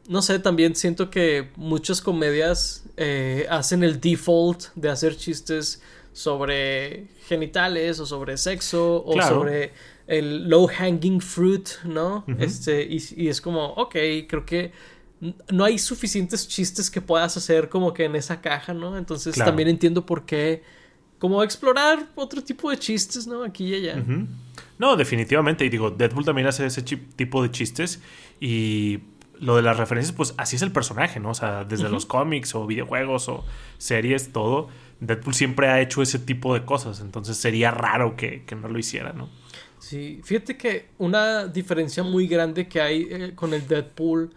[0.08, 5.82] no sé, también siento que muchas comedias eh, hacen el default de hacer chistes
[6.14, 9.72] sobre genitales o sobre sexo o sobre
[10.06, 12.24] el low hanging fruit, ¿no?
[12.38, 14.72] Este, y, es como, ok, creo que
[15.50, 18.96] no hay suficientes chistes que puedas hacer como que en esa caja, ¿no?
[18.96, 20.62] Entonces también entiendo por qué,
[21.18, 23.44] como explorar otro tipo de chistes, ¿no?
[23.44, 24.02] Aquí y allá.
[24.78, 25.66] No, definitivamente.
[25.66, 28.00] Y digo, Deadpool también hace ese tipo de chistes
[28.40, 29.00] y
[29.40, 31.30] lo de las referencias, pues así es el personaje, ¿no?
[31.30, 33.44] O sea, desde los cómics o videojuegos o
[33.78, 34.68] series, todo.
[35.00, 39.12] Deadpool siempre ha hecho ese tipo de cosas, entonces sería raro que, no lo hiciera,
[39.12, 39.28] ¿no?
[39.78, 44.30] Sí, fíjate que una diferencia muy grande que hay eh, con el Deadpool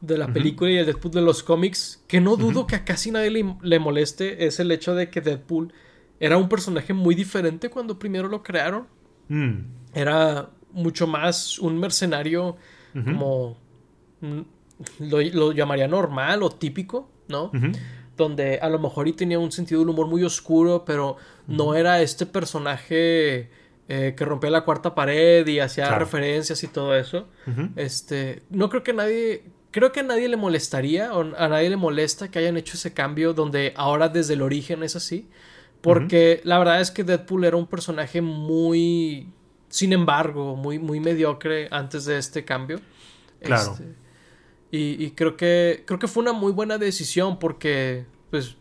[0.00, 3.10] de la película y el Deadpool de los cómics, que no dudo que a casi
[3.10, 3.30] nadie
[3.62, 5.72] le, moleste, es el hecho de que Deadpool
[6.20, 8.86] era un personaje muy diferente cuando primero lo crearon.
[9.28, 9.58] Mm.
[9.94, 12.56] Era mucho más un mercenario
[13.04, 13.56] como
[14.98, 17.50] lo, llamaría normal o típico, ¿no?
[18.16, 22.00] Donde a lo mejor y tenía un sentido del humor muy oscuro, pero no era
[22.00, 23.50] este personaje
[23.88, 27.28] eh, que rompía la cuarta pared y hacía referencias y todo eso.
[27.76, 31.76] Este, no creo que nadie, creo que a nadie le molestaría o a nadie le
[31.76, 35.28] molesta que hayan hecho ese cambio donde ahora desde el origen es así.
[35.80, 39.32] Porque la verdad es que Deadpool era un personaje muy,
[39.68, 42.80] sin embargo, muy, muy mediocre antes de este cambio.
[43.40, 43.72] Claro.
[43.72, 43.84] Este,
[44.70, 48.56] y, creo que creo que fue una muy buena decisión porque pues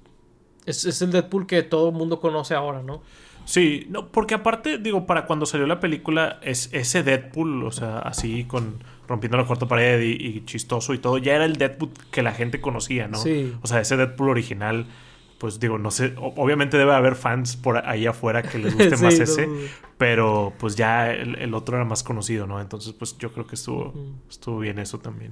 [0.66, 3.02] es, el Deadpool que todo el mundo conoce ahora, ¿no?
[3.46, 8.00] Sí, no, porque aparte, digo, para cuando salió la película, es ese Deadpool, o sea,
[8.00, 12.22] así con rompiendo la cuarta pared y, chistoso y todo, ya era el Deadpool que
[12.22, 13.18] la gente conocía, ¿no?
[13.18, 13.54] Sí.
[13.62, 14.86] O sea, ese Deadpool original,
[15.38, 19.18] pues digo, no sé, obviamente debe haber fans por ahí afuera que les guste más
[19.18, 19.48] ese,
[19.98, 22.60] pero pues ya el, otro era más conocido, ¿no?
[22.60, 23.94] Entonces, pues yo creo que estuvo,
[24.30, 25.32] estuvo bien eso también.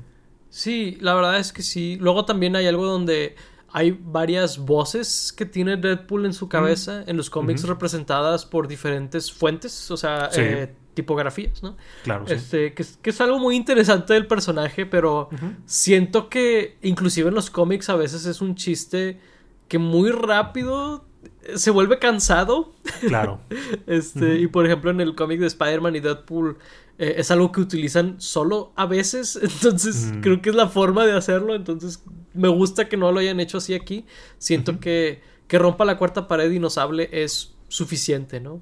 [0.56, 1.98] Sí, la verdad es que sí.
[2.00, 3.36] Luego también hay algo donde
[3.74, 9.34] hay varias voces que tiene Deadpool en su cabeza en los cómics representadas por diferentes
[9.34, 11.76] fuentes, o sea, eh, tipografías, ¿no?
[12.06, 12.24] Claro.
[12.30, 15.28] Este, que, es algo muy interesante del personaje, pero
[15.65, 19.20] siento que inclusive en los cómics a veces es un chiste
[19.68, 21.04] que muy rápido
[21.56, 22.74] se vuelve cansado.
[23.02, 23.41] Claro.
[23.88, 26.60] este, y por ejemplo en el cómic de Spider-Man y Deadpool
[26.98, 31.14] eh, es algo que utilizan solo a veces, entonces creo que es la forma de
[31.14, 32.04] hacerlo, entonces
[32.34, 34.06] me gusta que no lo hayan hecho así aquí,
[34.38, 38.62] siento que, que rompa la cuarta pared y nos hable es suficiente, ¿no?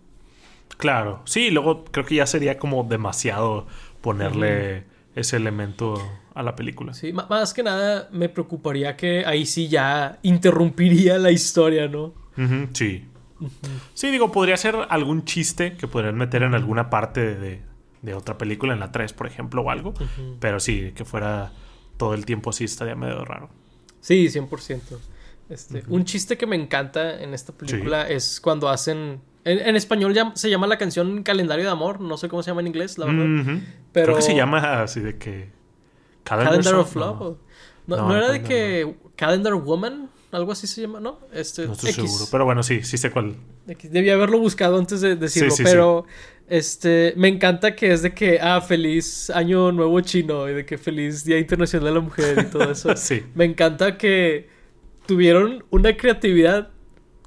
[0.78, 3.68] Claro, sí, luego creo que ya sería como demasiado
[4.02, 5.96] ponerle ese elemento
[6.34, 6.94] a la película.
[6.94, 12.14] Sí, más que nada me preocuparía que ahí sí ya interrumpiría la historia, ¿no?
[12.74, 13.08] sí.
[13.94, 17.62] Sí, digo, podría ser algún chiste que podrían meter en alguna parte de,
[18.04, 19.94] de otra película, en la 3, por ejemplo, o algo.
[20.40, 21.52] Pero sí, que fuera
[21.98, 23.50] todo el tiempo así estaría medio raro.
[24.02, 24.80] Sí, 100%.
[25.50, 29.22] Este, Un chiste que me encanta en esta película es cuando hacen...
[29.46, 32.62] En, español ya se llama la canción Calendario de Amor, no sé cómo se llama
[32.62, 33.62] en inglés, la verdad.
[33.92, 34.06] Pero...
[34.06, 35.50] Creo que se llama así de que...
[36.24, 37.20] Calendar, of Love.
[37.88, 41.20] No, No, ¿no era de que Calendar Woman, algo así se llama, ¿no?
[41.34, 42.04] Este, No estoy X.
[42.06, 42.26] seguro.
[42.32, 43.36] Pero bueno, sí, sí sé cuál.
[43.68, 43.92] X.
[43.92, 46.06] Debía haberlo buscado antes de decirlo, Sí, sí, pero
[46.48, 50.78] este me encanta que es de que ah feliz año nuevo chino y de que
[50.78, 52.96] feliz Día Internacional de la Mujer y todo eso.
[52.96, 53.24] Sí.
[53.34, 54.50] Me encanta que
[55.06, 56.70] tuvieron una creatividad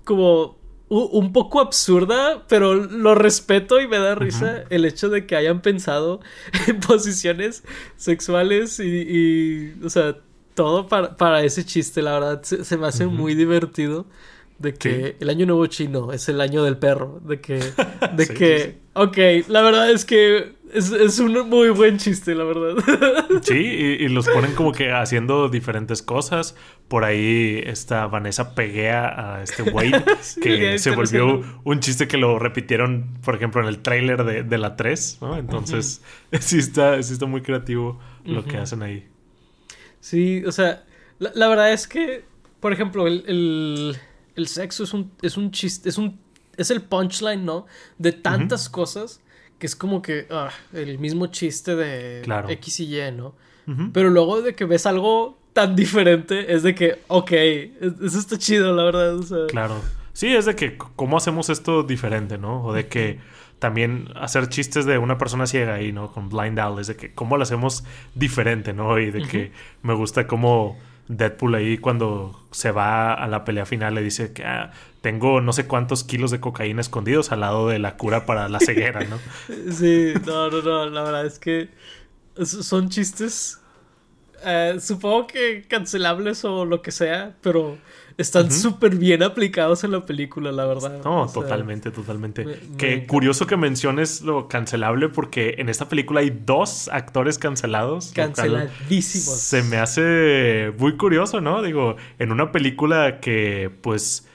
[0.05, 0.57] como
[0.89, 5.61] un poco absurda, pero lo respeto y me da risa el hecho de que hayan
[5.61, 6.21] pensado
[6.69, 7.65] en posiciones
[7.97, 10.17] sexuales y, y, o sea,
[10.55, 14.07] todo para, para ese chiste, la verdad, se, se me hace muy divertido.
[14.59, 15.17] De que Sí.
[15.21, 17.21] el año nuevo chino es el año del perro.
[17.25, 17.59] De que,
[18.15, 22.35] de Sí, que, sí, ok, la verdad es que es, es un muy buen chiste,
[22.35, 22.75] la verdad.
[23.43, 26.57] Sí, y, y los ponen como que haciendo diferentes cosas.
[26.89, 30.03] Por ahí esta Vanessa peguea a este Wade,
[30.43, 34.59] que se volvió un chiste que lo repitieron, por ejemplo, en el tráiler de, de
[34.59, 35.37] la 3, ¿no?
[35.37, 36.03] Entonces,
[36.41, 39.07] sí, está, sí está muy creativo lo que hacen ahí.
[40.01, 40.85] Sí, o sea,
[41.19, 42.25] la, la verdad es que,
[42.61, 43.97] por ejemplo, el, el,
[44.37, 46.19] el sexo es un, es un chiste, es un,
[46.57, 47.67] es el punchline, ¿no?
[47.99, 49.21] De tantas cosas
[49.59, 52.49] que es como que ah, el mismo chiste de Claro.
[52.51, 53.35] X y Y, ¿no?
[53.93, 57.73] Pero luego de que ves algo tan diferente, es de que, ok, es-
[58.03, 59.17] eso está chido, la verdad.
[59.17, 59.81] O sea, Claro.
[60.13, 62.63] Sí, es de que cómo hacemos esto diferente, ¿no?
[62.65, 63.19] O de que
[63.59, 66.13] también hacer chistes de una persona ciega ahí, ¿no?
[66.13, 68.99] Con Blind Owl, es de que cómo lo hacemos diferente, ¿no?
[68.99, 73.95] Y de que me gusta cómo Deadpool ahí cuando se va a la pelea final
[73.95, 77.79] le dice que ah, tengo no sé cuántos kilos de cocaína escondidos al lado de
[77.79, 79.19] la cura para la ceguera, ¿no?
[79.73, 81.69] Sí, no, no, no, la verdad es que
[82.45, 83.61] son chistes,
[84.45, 87.79] eh, supongo que cancelables o lo que sea, pero
[88.19, 91.03] están súper bien aplicados en la película, la verdad.
[91.05, 92.45] No, O sea, totalmente, totalmente.
[92.45, 93.07] me- me Qué encanta.
[93.09, 98.13] curioso que menciones lo cancelable porque en esta película hay dos actores cancelados.
[98.15, 99.39] Canceladísimos.
[99.39, 101.63] Se me hace muy curioso, ¿no?
[101.63, 104.27] Digo, en una película que, pues,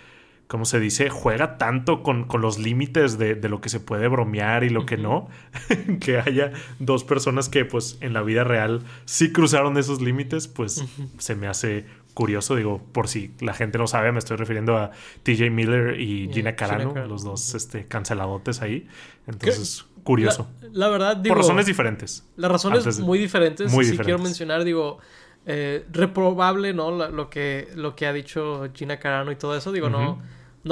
[0.48, 1.10] ¿cómo se dice?
[1.10, 4.86] Juega tanto con, con los límites de, de lo que se puede bromear y lo
[4.86, 5.30] que no,
[6.02, 10.84] que haya dos personas que, pues, en la vida real sí cruzaron esos límites, pues,
[11.18, 12.56] se me hace curioso.
[12.56, 14.92] Digo, por si la gente no sabe, me estoy refiriendo a
[15.24, 17.12] TJ Miller y Gina Carano, Gina Carano.
[17.14, 18.88] los dos este, canceladotes ahí.
[19.28, 20.50] Entonces, curioso.
[20.62, 21.34] La, la verdad, digo...
[21.36, 22.28] por razones diferentes.
[22.36, 23.72] Las razones de- muy diferentes.
[23.72, 24.06] muy diferentes.
[24.06, 25.00] quiero mencionar, digo,
[25.46, 26.92] eh, reprobable, ¿no?
[26.96, 29.72] La- Lo, que, lo que ha dicho Gina Carano y todo eso.
[29.72, 30.22] Digo, no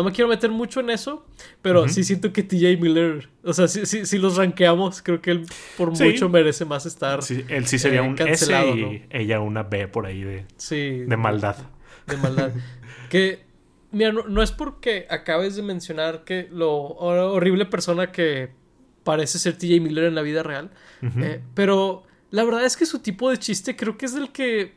[0.03, 1.25] me quiero meter mucho en eso,
[1.61, 5.45] pero sí siento que TJ Miller, o sea, si sí los rankeamos, creo que él
[5.77, 6.03] por Sí.
[6.03, 7.23] mucho merece más estar.
[7.23, 8.91] Sí, él sí sería eh, un cancelado, S y ¿no?
[9.09, 10.99] ella una B por ahí de, Sí.
[11.07, 11.55] de maldad.
[12.07, 12.51] De maldad.
[13.09, 13.43] que,
[13.91, 18.51] mira, no, no es porque acabes de mencionar que lo hor- horrible persona que
[19.03, 20.69] parece ser TJ Miller en la vida real,
[21.01, 24.73] eh, pero la verdad es que su tipo de chiste creo que es el que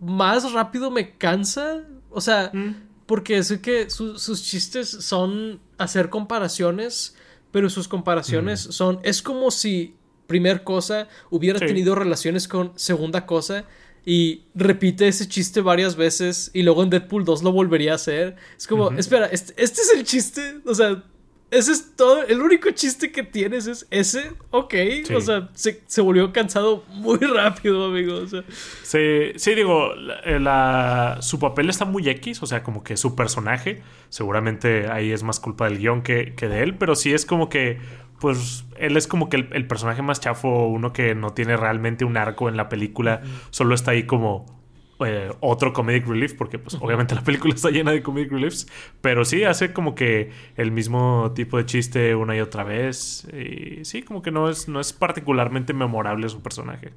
[0.00, 1.84] más rápido me cansa.
[2.10, 2.74] O sea, Mm.
[3.10, 7.16] Porque es que su- sus chistes son hacer comparaciones,
[7.50, 9.00] pero sus comparaciones son.
[9.02, 9.96] Es como si,
[10.28, 11.66] primer cosa, hubiera Sí.
[11.66, 13.64] tenido relaciones con segunda cosa.
[14.06, 16.52] Y repite ese chiste varias veces.
[16.54, 18.36] Y luego en Deadpool 2 lo volvería a hacer.
[18.56, 20.60] Es como, espera, este, este es el chiste.
[20.64, 21.02] O sea,
[21.50, 22.22] ese es todo.
[22.24, 24.32] El único chiste que tienes es ese.
[24.50, 24.74] Ok.
[25.06, 25.14] Sí.
[25.14, 28.16] O sea, se, se volvió cansado muy rápido, amigo.
[28.16, 28.44] O sea,
[28.82, 32.96] Sí, sí, digo, la, eh, la- su papel está muy X, o sea, como que
[32.96, 37.12] su personaje, seguramente ahí es más culpa del guion que, que de él, pero sí
[37.12, 37.78] es como que,
[38.20, 42.04] pues, él es como que el, el personaje más chafo, uno que no tiene realmente
[42.04, 44.59] un arco en la película, solo está ahí como
[45.06, 48.66] eh, otro comedic relief, porque pues obviamente la película está llena de comedic reliefs,
[49.00, 53.84] pero sí hace como que el mismo tipo de chiste una y otra vez, y
[53.84, 56.92] sí, como que no es, no es particularmente memorable su personaje.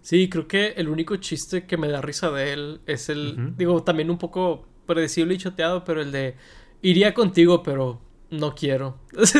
[0.00, 3.82] Sí, creo que el único chiste que me da risa de él es el, digo,
[3.82, 6.34] también un poco predecible y choteado, pero el de
[6.82, 8.00] iría contigo, pero
[8.30, 8.98] no quiero.
[9.18, 9.32] Es,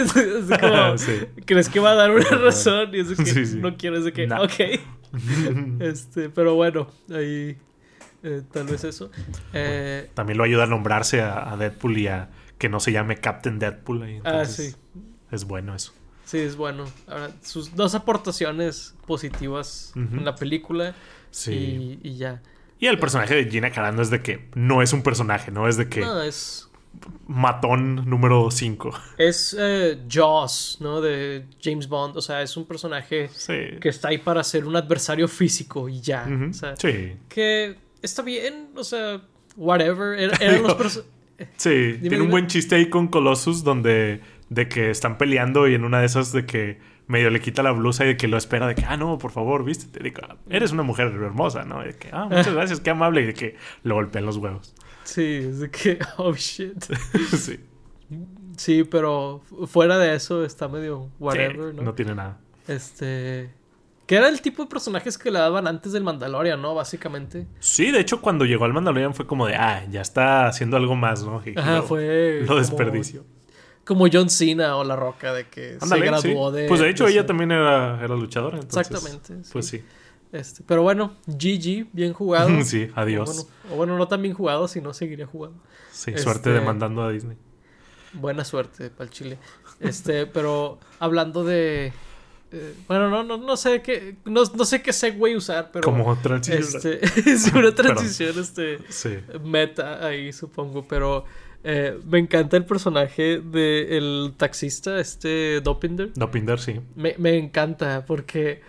[0.60, 1.12] como, Sí.
[1.44, 2.90] ¿crees que va a dar una razón?
[2.94, 3.58] Y es de que Sí, sí.
[3.58, 4.42] no quiero, es de que, No.
[4.42, 4.52] ok.
[5.80, 7.56] Este, pero bueno, ahí
[8.22, 9.10] eh, tal vez eso.
[9.52, 13.16] Eh, También lo ayuda a nombrarse a, a Deadpool y a que no se llame
[13.16, 14.02] Captain Deadpool.
[14.02, 15.00] ahí, ah, entonces sí.
[15.30, 15.92] Es bueno eso.
[16.24, 16.84] Sí, es bueno.
[17.06, 20.94] Ahora, sus dos aportaciones positivas en la película
[21.30, 21.98] Sí.
[22.02, 22.40] y, y ya.
[22.78, 25.68] Y el personaje de Gina Carano es de que no es un personaje, ¿no?
[25.68, 26.68] Es de que No, es
[27.26, 28.90] matón número 5.
[29.18, 31.00] Es eh, Jaws, ¿no?
[31.00, 32.16] De James Bond.
[32.16, 33.78] O sea, es un personaje Sí.
[33.80, 36.26] que está ahí para ser un adversario físico y ya.
[36.50, 37.14] O sea, Sí.
[37.28, 39.20] que está bien, o sea,
[39.56, 40.18] whatever.
[40.18, 41.04] Era- eran los perso-
[41.56, 41.98] Sí.
[42.00, 46.00] Tiene un buen chiste ahí con Colossus donde de que están peleando y en una
[46.00, 48.74] de esas de que medio le quita la blusa y de que lo espera de
[48.74, 51.82] que, ah, no, por favor, viste, te digo, eres una mujer hermosa, ¿no?
[51.82, 54.74] Y de que, ah, muchas gracias, qué amable, y de que lo golpean los huevos.
[55.04, 56.82] Sí, es de que, oh shit.
[57.36, 57.60] sí.
[58.56, 61.82] Sí, pero fuera de eso está medio whatever, Sí, ¿no?
[61.82, 62.38] no tiene nada.
[62.68, 63.50] Este.
[64.06, 66.74] Que era el tipo de personajes que le daban antes del Mandalorian, ¿no?
[66.74, 67.46] Básicamente.
[67.58, 70.94] Sí, de hecho, cuando llegó al Mandalorian fue como de, ah, ya está haciendo algo
[70.94, 71.42] más, ¿no?
[71.44, 72.40] Y Ajá, lo- fue.
[72.42, 73.24] Lo como- desperdicio.
[73.84, 76.56] Como John Cena o La Roca, de que se graduó sí.
[76.58, 76.68] de.
[76.68, 78.58] Pues de hecho, de ella ser- también era, era luchadora.
[78.58, 79.50] Entonces, Exactamente, sí.
[79.52, 79.84] Pues sí.
[80.34, 82.48] Este, pero bueno, GG, bien jugado.
[82.64, 83.28] Sí, adiós.
[83.30, 85.58] O bueno, o bueno, no tan bien jugado, si no seguiría jugando.
[85.92, 87.36] Sí, Este- suerte demandando a Disney.
[88.14, 89.38] Buena suerte para el Chile.
[89.80, 91.92] Este, pero hablando de.
[92.52, 94.16] eh, bueno, no, no, no sé qué.
[94.24, 95.84] No, no sé qué segue usar, pero.
[95.84, 96.62] Como transición.
[96.62, 98.78] Este, es una transición, este.
[98.88, 99.16] Sí.
[99.44, 100.86] Meta ahí, supongo.
[100.86, 101.24] Pero
[101.64, 106.12] eh, me encanta el personaje del taxista, este Dopinder.
[106.14, 106.80] Dopinder, sí.
[106.94, 108.60] Me, me encanta porque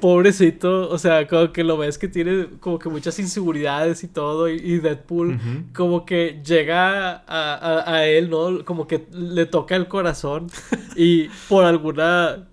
[0.00, 4.48] pobrecito, o sea, como que lo ves que tiene como que muchas inseguridades y todo
[4.48, 5.38] y, y Deadpool
[5.74, 8.64] como que llega a, a- a él, ¿no?
[8.64, 10.48] Como que le toca el corazón
[10.96, 12.46] y por alguna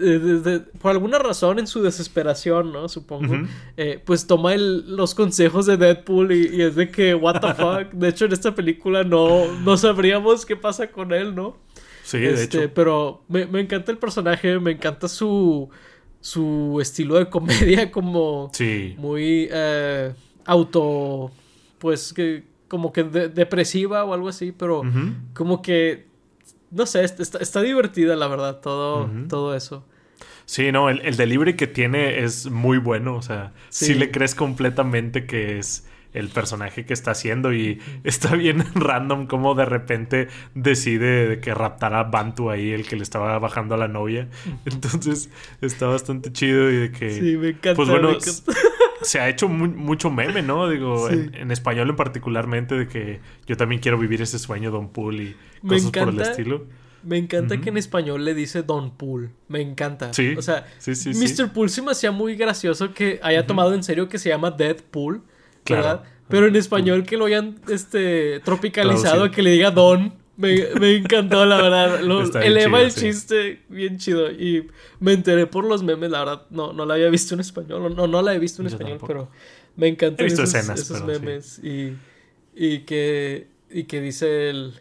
[0.00, 2.88] eh, por alguna razón en su desesperación, ¿no?
[2.88, 3.34] Supongo.
[3.76, 7.54] Eh, pues toma el- los consejos de Deadpool y, y es de que, what the
[7.54, 7.92] fuck.
[7.92, 11.56] De hecho, en esta película no, no sabríamos qué pasa con él, ¿no?
[12.02, 12.72] Sí, de Este, hecho.
[12.74, 15.70] Pero me, me encanta el personaje, me encanta su,
[16.24, 18.94] su estilo de comedia como Sí.
[18.96, 20.14] muy eh,
[20.46, 21.30] auto,
[21.78, 24.82] pues que como que de- depresiva o algo así, pero
[25.34, 26.06] como que,
[26.70, 29.84] no sé, est- está, está divertida la verdad, todo, todo eso.
[30.46, 33.16] Sí, no, el, el delivery que tiene es muy bueno.
[33.16, 33.86] O sea, Sí.
[33.86, 33.94] sí.
[33.94, 37.52] le crees completamente que es el personaje que está haciendo.
[37.52, 42.86] Y está bien random como de repente decide de que raptar a Bantu ahí, el
[42.88, 44.28] que le estaba bajando a la novia.
[44.64, 45.28] Entonces
[45.60, 47.10] está bastante chido y de que.
[47.10, 47.74] Sí, me encanta.
[47.74, 48.60] Pues bueno, me s- encanta.
[49.02, 50.68] se ha hecho mu- mucho meme, ¿no?
[50.70, 51.14] Digo, Sí.
[51.14, 55.20] en, en español en particularmente, de que yo también quiero vivir ese sueño, Don Pool,
[55.20, 56.64] y cosas por el estilo.
[57.02, 59.30] Me encanta que en español le dice Don Pool.
[59.48, 60.14] Me encanta.
[60.14, 61.42] Sí, O sea, sí, sí, sí.
[61.42, 61.52] Mr.
[61.52, 65.22] Pool se me hacía muy gracioso que haya tomado en serio que se llama Deadpool.
[65.64, 65.82] Claro.
[65.82, 66.04] ¿verdad?
[66.28, 69.30] Pero en español que lo hayan este, tropicalizado Traducido.
[69.30, 70.14] que le diga Don.
[70.36, 72.00] Me, me encantó, la verdad.
[72.00, 73.00] Lo, eleva chido, el sí.
[73.02, 74.30] chiste bien chido.
[74.32, 76.42] Y me enteré por los memes, la verdad.
[76.50, 77.94] No, no la había visto en español.
[77.94, 79.06] No, no la he visto en Yo español, tampoco.
[79.12, 79.30] pero
[79.76, 81.24] me encantan esos, escenas, esos pero sí.
[81.24, 81.58] memes.
[81.62, 81.96] Y,
[82.56, 84.74] y, que, y que dice el,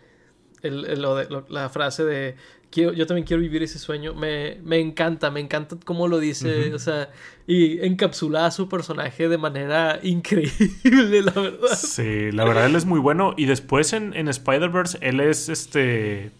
[0.63, 2.35] el- el- lo de- lo- la frase de
[2.73, 4.13] quiero, yo también quiero vivir ese sueño.
[4.15, 6.73] Me, me encanta, me encanta cómo lo dice.
[6.73, 7.09] O sea,
[7.45, 11.67] y encapsula a su personaje de manera increíble, la verdad.
[11.77, 13.33] Sí, la verdad él es muy bueno.
[13.37, 16.31] Y después en, en Spider-Verse, él es este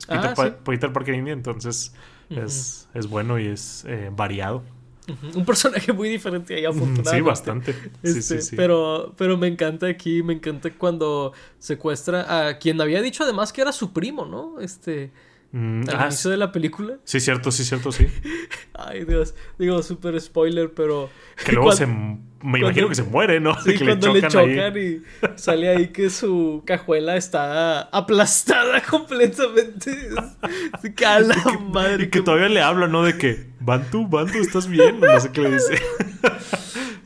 [0.00, 0.54] es Peter, Ah, Pa- sí.
[0.64, 1.94] Peter Parker India, entonces
[2.30, 4.62] es, es bueno y es eh, variado.
[5.34, 7.10] Un personaje muy diferente ahí, afortunadamente.
[7.16, 7.72] Sí, bastante.
[7.72, 8.56] Sí, Este, sí, sí.
[8.56, 13.62] Pero, pero me encanta aquí, me encanta cuando secuestra a quien había dicho además que
[13.62, 14.60] era su primo, ¿no?
[14.60, 15.10] Este,
[15.50, 16.98] Mm, al ah, inicio de la película.
[17.04, 18.06] sí, cierto, sí, cierto, sí.
[18.74, 19.34] Ay, Dios.
[19.58, 21.08] Digo, súper spoiler, pero.
[21.44, 22.28] Que luego cuando- se...
[22.40, 23.60] Me imagino que se muere, ¿no?
[23.62, 25.02] Sí, que cuando le chocan, ahí.
[25.02, 25.02] y
[25.36, 29.90] sale ahí que su cajuela está aplastada completamente.
[29.90, 31.94] Es- es que madre.
[31.94, 33.02] Y que qué- todavía le habla, ¿no?
[33.02, 35.00] De que, Bantu, Bantu, ¿estás bien?
[35.00, 35.80] No sé qué le dice.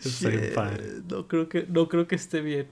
[0.04, 0.84] Está bien Shit, padre.
[1.08, 2.66] No creo que, no creo que esté bien.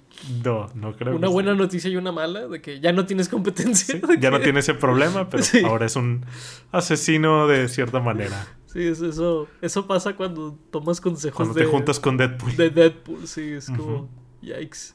[0.45, 1.14] No, no creo.
[1.16, 3.95] Una que buena noticia y una mala, de que ya no tienes competencia.
[4.01, 5.61] Sí, ya no tiene ese problema, pero Sí.
[5.64, 6.25] ahora es un
[6.73, 8.47] asesino de cierta manera.
[8.66, 12.57] Sí, es- eso, eso pasa cuando tomas consejos Cuando de, te juntas con Deadpool.
[12.57, 14.09] de Deadpool, sí, es como,
[14.43, 14.95] yikes.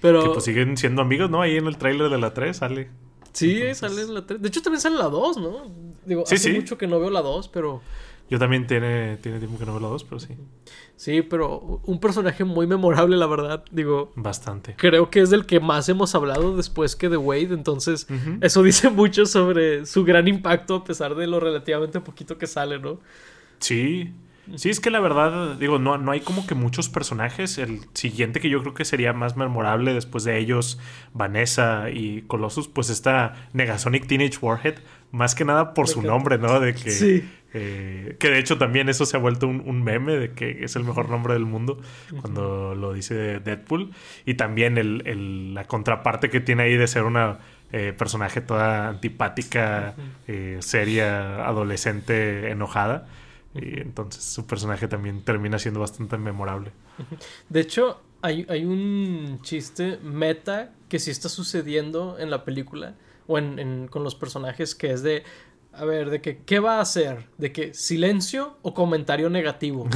[0.00, 1.42] Pero Que pues siguen siendo amigos, ¿no?
[1.42, 2.90] Ahí en el tráiler de la 3 sale.
[3.32, 4.40] sí, entonces- sale en la 3.
[4.40, 5.66] De hecho, también sale la 2, ¿no?
[6.06, 7.82] Digo, Sí, hace mucho que no veo la 2, pero
[8.30, 10.36] Yo también tiene, tiene tiempo que no veo la 2, pero sí.
[10.96, 13.64] sí, pero un personaje muy memorable, la verdad.
[13.72, 14.74] Digo, Bastante.
[14.76, 18.06] creo que es del que más hemos hablado después que de Wade, entonces
[18.40, 22.78] eso dice mucho sobre su gran impacto a pesar de lo relativamente poquito que sale,
[22.78, 23.00] ¿no?
[23.58, 24.12] Sí.
[24.56, 27.56] Sí, es que la verdad, digo, no, no hay como que muchos personajes.
[27.58, 30.78] El siguiente que yo creo que sería más memorable después de ellos,
[31.12, 34.76] Vanessa y Colossus, pues está Negasonic Teenage Warhead.
[35.12, 36.60] Más que nada por su nombre, ¿no?
[36.60, 37.28] De que, Sí.
[37.52, 40.76] eh, que de hecho también eso se ha vuelto un, un meme de que es
[40.76, 41.80] el mejor nombre del mundo
[42.20, 43.90] cuando lo dice Deadpool.
[44.24, 47.38] Y también el, el- la contraparte que tiene ahí de ser una
[47.72, 49.94] eh, personaje toda antipática,
[50.28, 53.08] eh, seria, adolescente, enojada.
[53.54, 56.70] Y entonces su personaje también termina siendo bastante memorable.
[57.48, 62.94] De hecho, hay, hay un chiste meta que sí está sucediendo en la película
[63.30, 65.22] o en, en- con los personajes que es de
[65.72, 67.26] a ver, de que, ¿qué va a hacer?
[67.38, 69.88] De que, silencio o comentario negativo.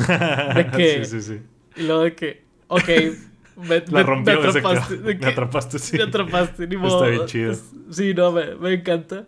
[0.55, 1.41] De que, sí, sí, sí.
[1.80, 2.89] y luego de que, ok,
[3.57, 4.97] me, La me- rompió me atrapaste.
[4.99, 5.97] de me que- atrapaste, sí.
[5.97, 7.11] Me atrapaste, ni Está modo.
[7.11, 7.55] bien chido.
[7.91, 9.26] Sí, no, me, me encanta.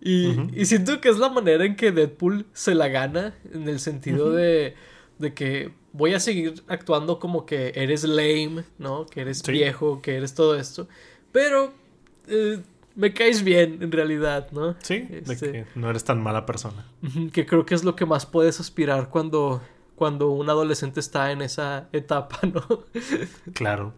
[0.00, 4.30] Y, siento que es la manera en que Deadpool se la gana, en el sentido
[4.30, 4.74] de,
[5.18, 9.04] de que voy a seguir actuando como que eres lame, ¿no?
[9.06, 9.50] Que eres Sí.
[9.50, 10.86] viejo, que eres todo esto.
[11.32, 11.74] Pero
[12.28, 12.60] eh,
[12.98, 14.74] me caes bien, en realidad, ¿no?
[14.80, 16.84] Sí, de Este, que no eres tan mala persona.
[17.32, 19.62] Que creo que es lo que más puedes aspirar cuando,
[19.94, 22.84] cuando un adolescente está en esa etapa, ¿no?
[23.54, 23.94] Claro.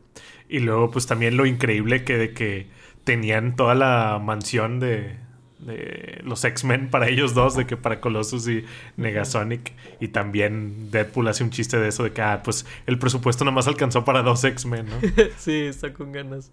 [0.51, 2.67] Y luego, pues también lo increíble que de que
[3.05, 5.17] tenían toda la mansión de,
[5.61, 8.67] de los X-Men para ellos dos, de que para Colossus y
[8.99, 9.73] Negasonic.
[9.99, 13.67] Y también Deadpool hace un chiste de eso, de que, ah, pues el presupuesto nomás
[13.67, 14.97] alcanzó para dos X-Men, ¿no?
[15.39, 16.53] sí, está con ganas.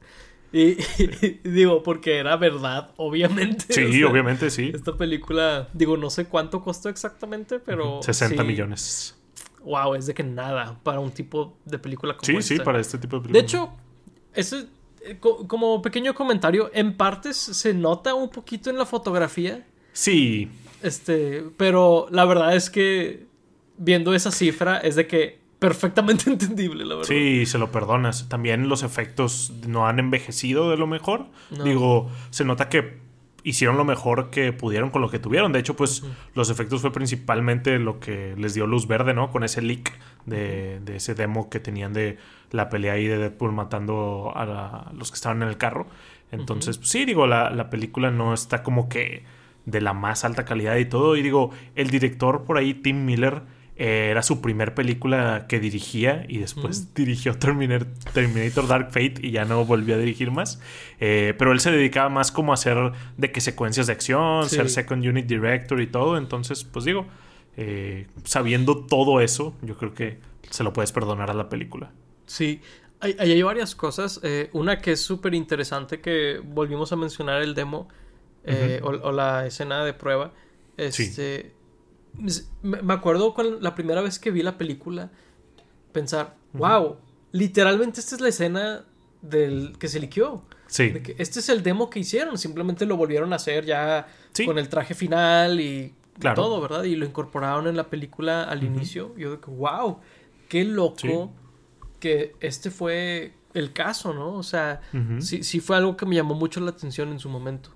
[0.54, 3.66] Y, y digo, porque era verdad, obviamente.
[3.70, 4.72] Sí, o sea, obviamente sí.
[4.74, 8.02] Esta película, digo, no sé cuánto costó exactamente, pero.
[8.02, 8.48] 60 sí.
[8.48, 9.14] millones.
[9.64, 12.56] Wow, es de que nada para un tipo de película como Sí, esta.
[12.56, 13.54] sí, para este tipo de De películas.
[13.54, 13.74] hecho,
[14.34, 14.68] ese,
[15.02, 19.66] eh, co- como pequeño comentario, en partes se nota un poquito en la fotografía.
[19.92, 20.50] Sí,
[20.82, 23.26] Este, pero la verdad es que
[23.78, 27.08] viendo esa cifra es de que perfectamente entendible, la verdad.
[27.10, 28.30] Sí, se lo perdonas.
[28.30, 31.26] También los efectos no han envejecido de lo mejor.
[31.56, 31.64] No.
[31.64, 33.06] Digo, se nota que
[33.44, 35.54] hicieron lo mejor que pudieron con lo que tuvieron.
[35.54, 36.04] De hecho, pues
[36.36, 39.32] los efectos fue principalmente lo que les dio luz verde, ¿no?
[39.32, 42.18] Con ese leak de, de ese demo que tenían de
[42.52, 45.88] la pelea ahí de Deadpool matando a la- los que estaban en el carro.
[46.32, 49.24] Entonces, pues, sí, digo, la, la película no está como que
[49.66, 51.16] de la más alta calidad y todo.
[51.16, 53.44] Y digo, el director por ahí, Tim Miller,
[53.80, 59.32] eh, era su primer película que dirigía y después dirigió Terminator, Terminator Dark Fate y
[59.32, 60.60] ya no volvió a dirigir más.
[61.00, 62.78] Eh, pero él se dedicaba más como a hacer
[63.18, 64.56] de que secuencias de acción, Sí.
[64.56, 66.18] ser second unit director y todo.
[66.18, 67.06] Entonces, pues digo,
[67.56, 70.20] eh, sabiendo todo eso, yo creo que
[70.50, 71.92] se lo puedes perdonar a la película.
[72.26, 72.62] Sí,
[73.00, 74.20] hay, ahí hay varias cosas.
[74.54, 77.88] Una que es súper interesante que volvimos a mencionar el demo
[78.82, 80.34] o, o la escena de prueba.
[80.78, 81.57] Este, me,
[82.62, 85.10] me acuerdo con la primera vez que vi la película
[85.92, 86.98] pensar, wow,
[87.32, 88.86] literalmente esta es la escena
[89.22, 90.44] del que se liqueó.
[90.68, 94.08] Sí, De que este es el demo que hicieron, simplemente lo volvieron a hacer ya
[94.34, 94.46] Sí.
[94.46, 96.36] con el traje final y Claro.
[96.42, 96.84] todo, ¿verdad?
[96.84, 99.16] Y lo incorporaron en la película al inicio.
[99.18, 100.00] Yo de que, wow,
[100.50, 101.10] qué loco Sí.
[102.00, 104.34] que este fue el caso, ¿no?
[104.34, 104.82] O sea,
[105.20, 107.70] sí, sí fue algo que me llamó mucho la atención en su momento.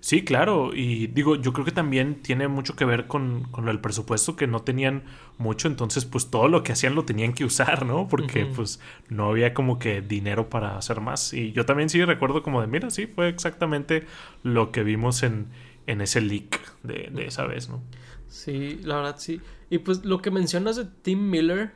[0.00, 0.72] Sí, claro.
[0.74, 4.46] Y digo, yo creo que también tiene mucho que ver con, con del presupuesto, que
[4.46, 5.04] no tenían
[5.38, 8.08] mucho, entonces pues todo lo que hacían lo tenían que usar, ¿no?
[8.08, 11.32] Porque pues no había como que dinero para hacer más.
[11.32, 14.06] Y yo también sí recuerdo como de, mira, sí, fue exactamente
[14.42, 15.48] lo que vimos en,
[15.86, 17.82] en ese leak de, de esa vez, ¿no?
[18.28, 19.40] Sí, la verdad sí.
[19.70, 21.72] Y pues lo que mencionas de Tim Miller,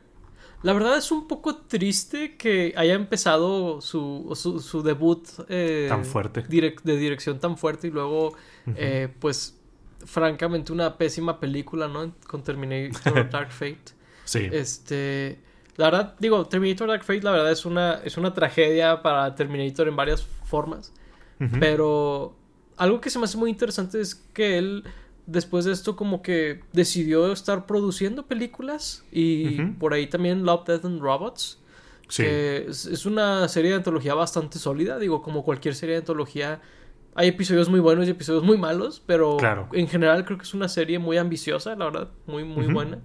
[0.62, 6.04] la verdad es un poco triste que haya empezado su, su, su debut eh, Tan
[6.04, 6.44] fuerte.
[6.46, 8.34] direc- de dirección tan fuerte y luego,
[8.76, 9.58] eh, pues,
[10.04, 12.12] francamente, una pésima película, ¿no?
[12.26, 13.92] Con Terminator Dark Fate.
[14.24, 14.48] Sí.
[14.52, 15.40] Este,
[15.76, 19.88] la verdad, digo, Terminator Dark Fate, la verdad es una, es una tragedia para Terminator
[19.88, 20.92] en varias formas.
[21.58, 22.36] Pero
[22.76, 24.84] algo que se me hace muy interesante es que él,
[25.26, 30.84] después de esto, como que decidió estar produciendo películas y por ahí también Love, Death
[30.84, 31.58] and Robots.
[32.08, 32.24] Sí.
[32.24, 34.98] que es, es una serie de antología bastante sólida.
[34.98, 36.60] Digo, como cualquier serie de antología,
[37.14, 39.68] hay episodios muy buenos y episodios muy malos, pero Claro.
[39.72, 42.98] en general creo que es una serie muy ambiciosa, la verdad, muy, muy buena.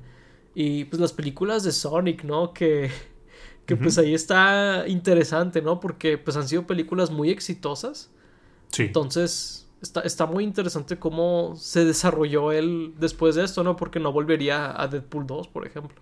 [0.55, 2.51] Y pues las películas de Sonic, ¿no?
[2.51, 2.89] Que,
[3.67, 5.79] que pues ahí está interesante, ¿no?
[5.79, 8.09] Porque pues han sido películas muy exitosas.
[8.71, 8.83] Sí.
[8.83, 13.75] Entonces, está, está muy interesante cómo se desarrolló él después de esto, ¿no?
[13.75, 15.95] Porque no volvería a Deadpool 2, por ejemplo.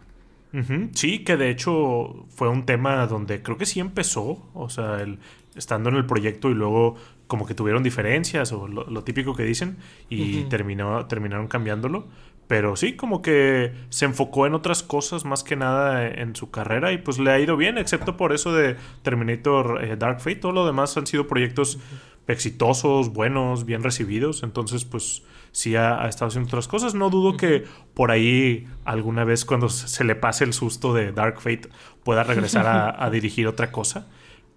[0.94, 5.18] Sí, que de hecho fue un tema donde creo que sí empezó, o sea, el,
[5.56, 9.44] estando en el proyecto y luego como que tuvieron diferencias o lo, lo típico que
[9.44, 9.78] dicen
[10.10, 12.06] y terminó, terminaron cambiándolo.
[12.48, 16.92] Pero sí, como que se enfocó en otras cosas más que nada en su carrera
[16.92, 20.36] y pues le ha ido bien, excepto por eso de Terminator eh, Dark Fate.
[20.36, 21.80] Todo lo demás han sido proyectos
[22.28, 24.44] exitosos, buenos, bien recibidos.
[24.44, 26.96] Entonces, pues sí ha, ha estado haciendo otras cosas.
[26.96, 31.42] No dudo que por ahí alguna vez cuando se le pase el susto de Dark
[31.42, 31.70] Fate
[32.04, 34.08] pueda regresar a, a dirigir otra cosa.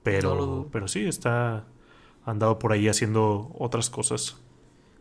[0.02, 1.64] Pero, pero sí, está
[2.24, 4.36] andado por ahí haciendo otras cosas.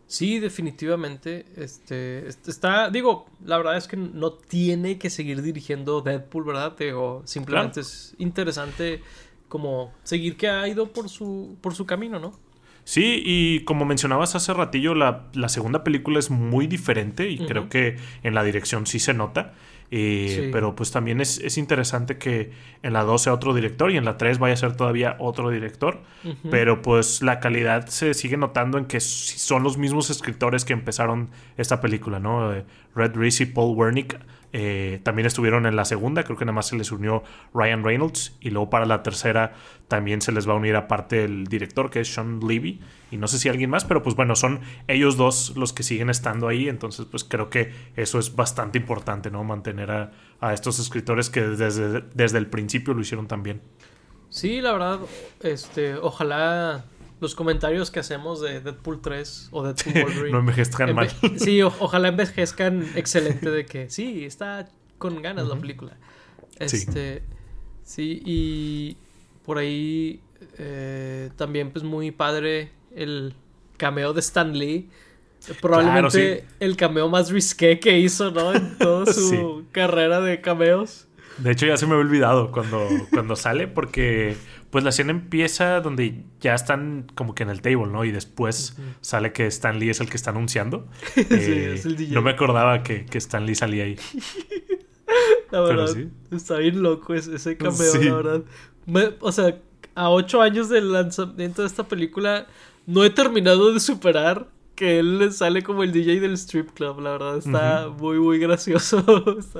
[0.07, 1.45] Sí, definitivamente.
[1.55, 6.75] Este, este está, digo, la verdad es que no tiene que seguir dirigiendo Deadpool, ¿verdad?
[6.77, 9.01] Digo, simplemente es interesante
[9.47, 12.39] como seguir que ha ido por su, por su camino, ¿no?
[12.85, 17.67] Sí, y como mencionabas hace ratillo, la, la segunda película es muy diferente y creo
[17.67, 19.53] que en la dirección sí se nota.
[19.91, 23.97] Eh, pero pues también es, es, interesante que en la 2 sea otro director y
[23.97, 26.01] en la 3 vaya a ser todavía otro director.
[26.49, 31.29] Pero pues la calidad se sigue notando en que son los mismos escritores que empezaron
[31.57, 32.53] esta película, ¿no?
[32.53, 32.65] Eh,
[32.95, 34.19] Red Reese y Paul Wernick
[34.53, 37.23] eh, también estuvieron en la segunda, creo que nada más se les unió
[37.53, 39.53] Ryan Reynolds y luego para la tercera
[39.87, 42.79] también se les va a unir aparte el director que es Sean Levy
[43.11, 46.09] y no sé si alguien más, pero pues bueno, son ellos dos los que siguen
[46.09, 49.43] estando ahí, entonces pues creo que eso es bastante importante, ¿no?
[49.43, 53.61] Mantener a, estos escritores que desde, desde el principio lo hicieron también.
[54.29, 54.99] Sí, la verdad,
[55.41, 56.85] este, ojalá
[57.19, 60.31] los comentarios que hacemos de Deadpool 3 o Deadpool Wolverine.
[60.31, 61.09] no envejezcan mal.
[61.37, 65.97] sí, ojalá envejezcan excelente de que sí, está con ganas la película.
[66.59, 67.23] Este,
[67.83, 68.21] sí.
[68.25, 68.97] y
[69.45, 70.21] por ahí
[70.57, 73.33] eh, también pues muy padre el
[73.77, 74.89] cameo de Stan Lee.
[75.61, 78.53] Probablemente el cameo más risqué que hizo, ¿no?
[78.53, 81.07] En toda su carrera de cameos.
[81.37, 84.35] De hecho, ya se me había olvidado cuando, cuando sale, porque
[84.75, 88.03] pues la escena empieza donde ya están como que en el table, ¿no?
[88.03, 90.89] Y después sale que Stan Lee es el que está anunciando.
[91.15, 92.13] sí, eh, es el DJ.
[92.13, 93.95] No me acordaba que, que Stan Lee salía ahí.
[95.51, 95.95] la verdad,
[96.29, 98.41] está bien loco ese, cameo, la
[98.91, 99.15] verdad.
[99.21, 99.57] o sea,
[99.95, 102.47] a ocho años del lanzamiento de esta película,
[102.85, 107.11] no he terminado de superar que él sale como el DJ del strip club, la
[107.11, 109.03] verdad está muy muy gracioso.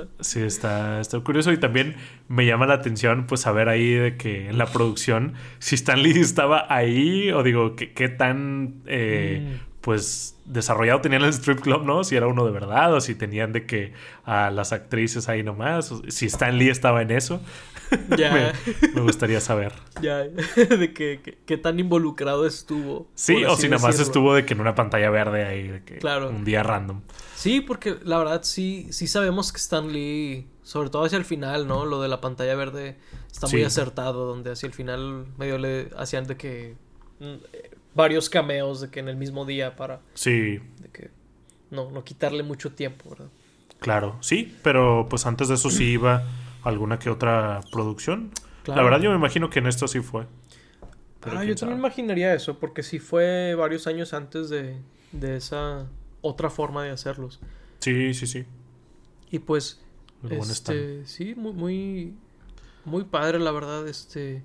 [0.20, 1.96] sí, está, está curioso y también
[2.28, 6.20] me llama la atención pues saber ahí de que en la producción si Stan Lee
[6.20, 9.80] estaba ahí o digo qué tan eh, mm.
[9.80, 12.04] pues desarrollado tenían el strip club, ¿no?
[12.04, 13.92] Si era uno de verdad o si tenían de que
[14.24, 17.40] a las actrices ahí nomás, si Stan Lee estaba en eso.
[18.16, 18.52] Ya.
[18.94, 19.72] me, gustaría saber.
[20.00, 20.18] Ya,
[20.56, 23.08] de qué tan involucrado estuvo.
[23.14, 25.98] Sí, o si nada más estuvo de que en una pantalla verde ahí, de que
[25.98, 26.30] claro.
[26.30, 27.02] un día random.
[27.34, 31.66] Sí, porque la verdad sí, sí sabemos que Stan Lee, sobre todo hacia el final,
[31.66, 31.84] ¿no?
[31.84, 32.96] Lo de la pantalla verde
[33.30, 36.74] está muy acertado, donde hacia el final medio le hacían de que
[37.20, 37.34] mm,
[37.94, 40.00] varios cameos de que en el mismo día para...
[40.14, 40.60] Sí.
[40.80, 41.10] De que
[41.70, 43.28] no, no quitarle mucho tiempo, ¿verdad?
[43.78, 46.24] Claro, sí, pero pues antes de eso sí iba
[46.66, 48.30] alguna que otra producción.
[48.66, 50.26] La verdad yo me imagino que en esto sí fue.
[51.22, 54.76] ah, yo también imaginaría eso, porque sí fue varios años antes de,
[55.22, 55.86] esa
[56.20, 57.40] otra forma de hacerlos.
[57.78, 58.44] Sí, sí, sí.
[59.30, 59.80] Y pues,
[60.28, 62.14] este, sí, muy, muy,
[62.84, 64.42] muy padre, la verdad, este...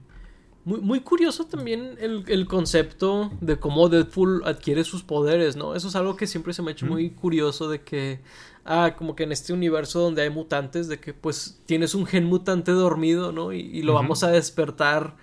[0.63, 5.73] Muy, muy curioso también el, el, concepto de cómo Deadpool adquiere sus poderes, ¿no?
[5.73, 8.19] Eso es algo que siempre se me ha hecho muy curioso de que
[8.65, 12.25] ah, como que en este universo donde hay mutantes, de que pues tienes un gen
[12.25, 13.53] mutante dormido, ¿no?
[13.53, 15.15] Y, lo vamos a despertar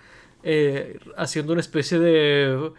[0.43, 2.71] eh, haciendo una especie de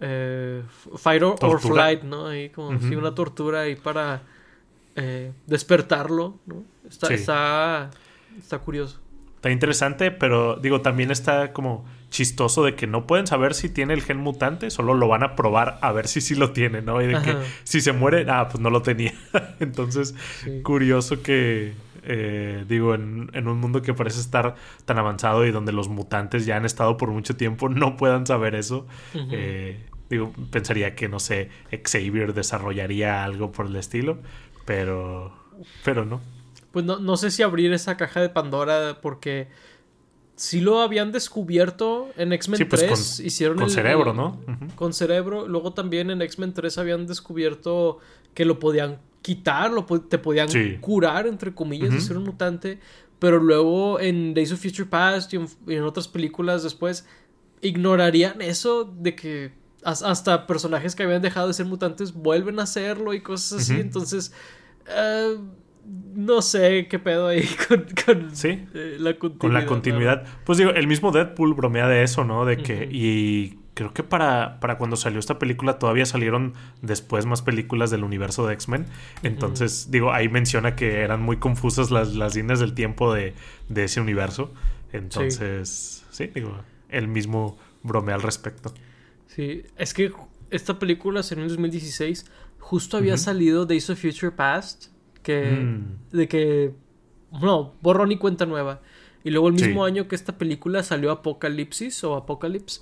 [0.00, 0.62] eh,
[0.96, 2.26] fight or, flight, ¿no?
[2.26, 4.22] Ahí como si una tortura ahí para
[4.96, 6.64] eh, despertarlo, ¿no?
[6.88, 7.90] Está, está,
[8.38, 9.00] está curioso.
[9.38, 13.94] Está interesante, pero digo, también está como chistoso de que no pueden saber si tiene
[13.94, 17.00] el gen mutante, solo lo van a probar a ver si sí lo tiene, ¿no?
[17.00, 19.14] Y de que si se muere, ah, pues no lo tenía.
[19.60, 20.16] Entonces,
[20.64, 25.88] curioso que, eh, digo, en, un mundo que parece estar tan avanzado y donde los
[25.88, 28.88] mutantes ya han estado por mucho tiempo, no puedan saber eso.
[29.14, 34.18] Eh, digo, pensaría que, no sé, Xavier desarrollaría algo por el estilo,
[34.64, 35.32] pero,
[35.84, 36.20] pero no.
[36.72, 39.48] Pues no, no sé si abrir esa caja de Pandora porque
[40.38, 42.84] sí lo habían descubierto en X-Men 3.
[42.88, 44.40] Pues con, hicieron con cerebro, ¿no?
[44.76, 45.48] Con cerebro.
[45.48, 47.98] Luego también en X-Men 3 habían descubierto
[48.34, 50.48] que lo podían quitar, lo, te podían
[50.80, 52.78] curar, entre comillas, de ser un mutante.
[53.18, 55.40] Pero luego en Days of Future Past y
[55.72, 57.04] en, otras películas después
[57.60, 59.52] ignorarían eso de que
[59.82, 63.80] hasta personajes que habían dejado de ser mutantes vuelven a serlo y cosas así.
[63.80, 64.32] Entonces...
[64.88, 65.36] Eh,
[65.88, 69.38] no sé qué pedo ahí con, con eh, la continuidad.
[69.38, 70.26] Con la continuidad.
[70.44, 72.44] Pues digo, el mismo Deadpool bromea de eso, ¿no?
[72.44, 72.88] De que.
[72.90, 78.02] Y creo que para, para cuando salió esta película todavía salieron después más películas del
[78.02, 78.86] universo de X-Men.
[79.22, 83.34] Entonces, digo, ahí menciona que eran muy confusas las, las líneas del tiempo de,
[83.72, 84.52] ese universo.
[84.92, 86.26] Entonces, sí.
[86.34, 86.58] digo,
[86.88, 88.74] él mismo bromea al respecto.
[89.28, 90.12] Sí, es que
[90.50, 92.26] esta película salió en 2016.
[92.58, 94.86] Justo había salido Days of Future Past
[95.32, 96.16] Mm.
[96.16, 96.72] De que.
[97.40, 98.80] No, borrón y cuenta nueva.
[99.24, 102.80] Y luego el mismo año que esta película salió Apocalipsis o Apocalypse,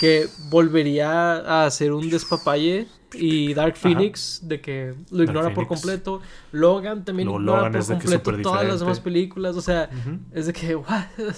[0.00, 2.86] que volvería a hacer un despapalle.
[3.12, 6.20] Y Dark Phoenix, de que lo ignora por completo.
[6.50, 9.56] Logan también ignora por completo todas las demás películas.
[9.56, 9.88] O sea,
[10.32, 10.76] es de que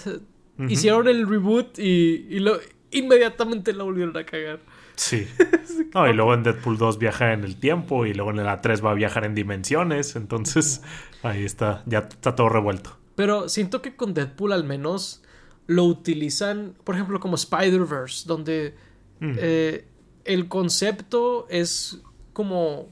[0.68, 2.58] hicieron el reboot y, y lo,
[2.92, 4.60] inmediatamente la volvieron a cagar.
[4.96, 5.26] Sí.
[5.94, 8.84] No, y luego en Deadpool 2 viaja en el tiempo y luego en la 3
[8.84, 10.14] va a viajar en dimensiones.
[10.16, 10.82] Entonces,
[11.22, 12.98] ahí está, ya está todo revuelto.
[13.14, 15.22] Pero siento que con Deadpool al menos
[15.66, 18.74] lo utilizan, por ejemplo, como Spider-Verse, donde
[19.20, 19.32] Mm.
[19.38, 19.86] eh,
[20.26, 22.02] el concepto es
[22.34, 22.90] como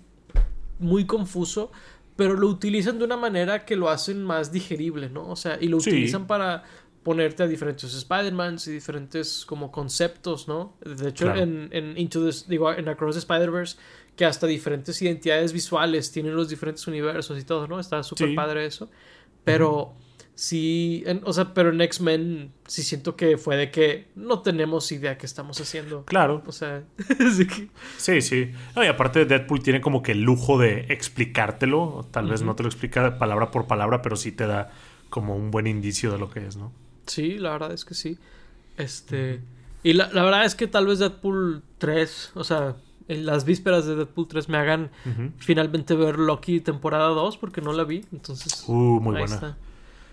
[0.79, 1.71] muy confuso,
[2.17, 5.29] pero lo utilizan de una manera que lo hacen más digerible, ¿no?
[5.29, 5.91] O sea, y lo Sí.
[5.91, 6.63] utilizan para
[7.05, 10.77] ponerte a diferentes Spider-Mans y diferentes como conceptos, ¿no?
[10.85, 11.41] De hecho, Claro.
[11.43, 13.77] en, en Into the, digo, en Across the Spider-Verse,
[14.17, 17.79] que hasta diferentes identidades visuales tienen los diferentes universos y todo, ¿no?
[17.79, 18.35] Está súper Sí.
[18.35, 18.91] padre eso.
[19.45, 19.93] Pero
[20.35, 24.91] sí, en- o sea, pero en X-Men sí siento que fue de que no tenemos
[24.91, 26.05] idea qué estamos haciendo.
[26.07, 26.43] Claro.
[26.47, 28.51] O sea, que- Sí, sí.
[28.75, 32.07] No, y aparte Deadpool tiene como que el lujo de explicártelo.
[32.11, 34.71] Tal vez no te lo explica palabra por palabra, pero sí te da
[35.11, 36.73] como un buen indicio de lo que es, ¿no?
[37.07, 38.19] Sí, la verdad es que sí.
[38.77, 39.41] Este.
[39.83, 42.77] Y la, la verdad es que tal vez Deadpool 3, o sea,
[43.09, 44.91] en las vísperas de Deadpool 3 me hagan
[45.39, 48.05] finalmente ver Loki temporada 2 porque no la vi.
[48.13, 49.35] Entonces, Uh, muy ahí buena.
[49.35, 49.57] está.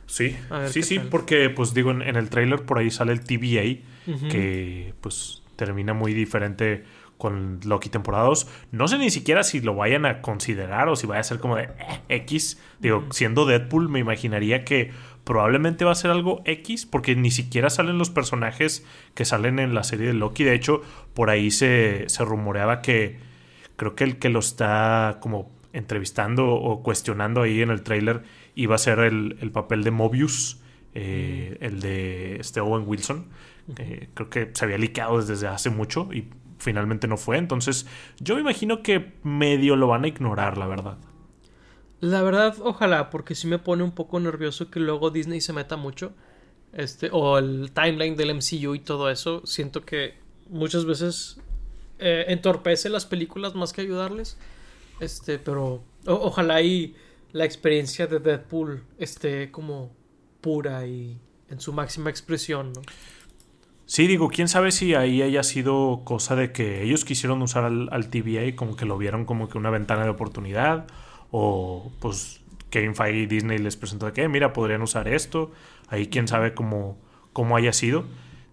[0.07, 0.35] Sí,
[0.67, 1.07] sí, sí, tal.
[1.07, 3.79] porque pues digo, en, en el trailer por ahí sale el TVA,
[4.29, 6.83] que pues termina muy diferente
[7.17, 8.47] con Loki temporada 2.
[8.71, 11.55] No sé ni siquiera si lo vayan a considerar o si vaya a ser como
[11.55, 12.59] de eh, X.
[12.79, 14.91] Digo, siendo Deadpool me imaginaría que
[15.23, 19.73] probablemente va a ser algo X porque ni siquiera salen los personajes que salen en
[19.73, 20.43] la serie de Loki.
[20.43, 20.81] De hecho,
[21.13, 23.19] por ahí se, se rumoreaba que
[23.75, 28.23] creo que el que lo está como entrevistando o cuestionando ahí en el trailer
[28.55, 30.59] iba a ser el, el papel de Mobius,
[30.93, 33.27] eh, el de este Owen Wilson.
[33.77, 37.37] Eh, creo que se había liqueado desde hace mucho y finalmente no fue.
[37.37, 37.87] Entonces,
[38.19, 40.97] yo me imagino que medio lo van a ignorar, la verdad.
[42.01, 45.77] La verdad, ojalá, porque sí me pone un poco nervioso que luego Disney se meta
[45.77, 46.13] mucho.
[46.73, 49.45] Este, o el timeline del MCU y todo eso.
[49.45, 50.15] Siento que
[50.49, 51.39] muchas veces
[51.99, 54.37] eh, entorpece las películas más que ayudarles.
[54.99, 56.95] Este, pero ojalá y
[57.33, 59.91] la experiencia de Deadpool esté como
[60.41, 62.81] pura y en su máxima expresión, ¿no?
[63.85, 67.89] Sí, digo, quién sabe si ahí haya sido cosa de que ellos quisieron usar al,
[67.91, 70.87] al TVA como que lo vieron como que una ventana de oportunidad.
[71.31, 75.51] O pues Kevin Feige y Disney les presentó de que, "Eh, mira, podrían usar esto.
[75.87, 76.97] Ahí quién sabe cómo,
[77.33, 78.05] cómo haya sido.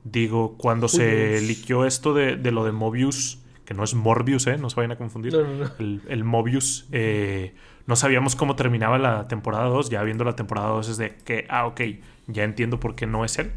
[0.05, 4.57] Digo, cuando se liqueó esto de, de lo de Mobius, que no es Morbius, ¿eh?
[4.57, 5.35] No se vayan a confundir.
[5.35, 5.71] No, no, no.
[5.79, 7.55] El, el Mobius, eh,
[7.87, 9.91] no sabíamos cómo terminaba la temporada 2.
[9.91, 11.81] Ya viendo la temporada 2 es de que, ah, ok,
[12.29, 13.53] ya entiendo por qué no es él.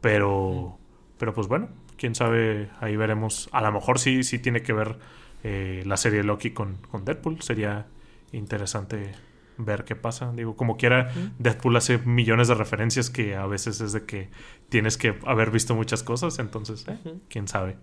[0.00, 0.78] Pero,
[1.18, 1.68] pero pues bueno,
[1.98, 3.48] quién sabe, ahí veremos.
[3.52, 4.98] A lo mejor sí, sí tiene que ver
[5.44, 7.42] eh, la serie de Loki con, con Deadpool.
[7.42, 7.86] Sería
[8.32, 9.12] interesante
[9.58, 10.32] ver qué pasa.
[10.34, 14.30] Digo, como quiera, Deadpool hace millones de referencias que a veces es de que
[14.68, 16.38] tienes que haber visto muchas cosas.
[16.38, 16.96] Entonces, eh,
[17.28, 17.76] quién sabe.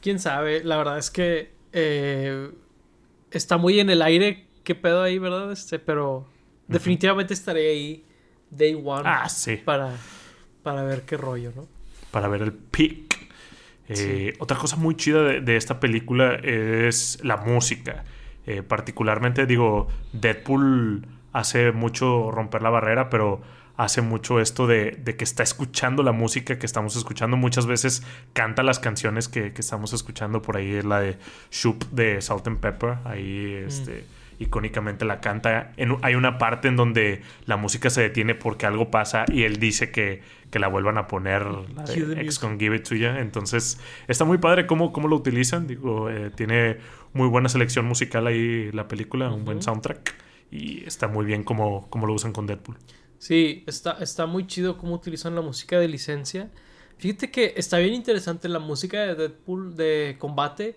[0.00, 2.50] Quién sabe, la verdad es que eh,
[3.32, 5.50] está muy en el aire qué pedo ahí, ¿verdad?
[5.50, 6.26] Este, pero
[6.68, 8.04] definitivamente estaré ahí
[8.50, 9.56] day one Ah, sí.
[9.56, 9.90] para,
[10.62, 11.66] para ver qué rollo, ¿no?
[12.12, 13.18] para ver el pick.
[13.88, 18.04] Eh, Otra cosa muy chida de, de esta película es la música.
[18.50, 23.42] Eh, particularmente, digo, Deadpool hace mucho romper la barrera, pero
[23.76, 27.36] hace mucho esto de, de que está escuchando la música que estamos escuchando.
[27.36, 30.40] Muchas veces canta las canciones que, que estamos escuchando.
[30.40, 31.18] Por ahí es la de
[31.50, 32.96] Shoop de Salt and Pepper.
[33.04, 34.06] Ahí, este,
[34.38, 35.72] icónicamente la canta.
[35.76, 39.58] En- hay una parte en donde la música se detiene porque algo pasa y él
[39.58, 42.18] dice que, que la vuelvan a poner la de music.
[42.18, 43.18] X con Give It To Ya.
[43.20, 45.66] Entonces, está muy padre cómo, cómo lo utilizan.
[45.66, 46.78] Digo, eh, tiene
[47.12, 50.14] muy buena selección musical ahí la película, un buen soundtrack.
[50.50, 52.76] Y está muy bien cómo, cómo lo usan con Deadpool.
[53.18, 56.50] Sí, está, está muy chido cómo utilizan la música de licencia.
[56.98, 60.76] Fíjate que está bien interesante la música de Deadpool de combate,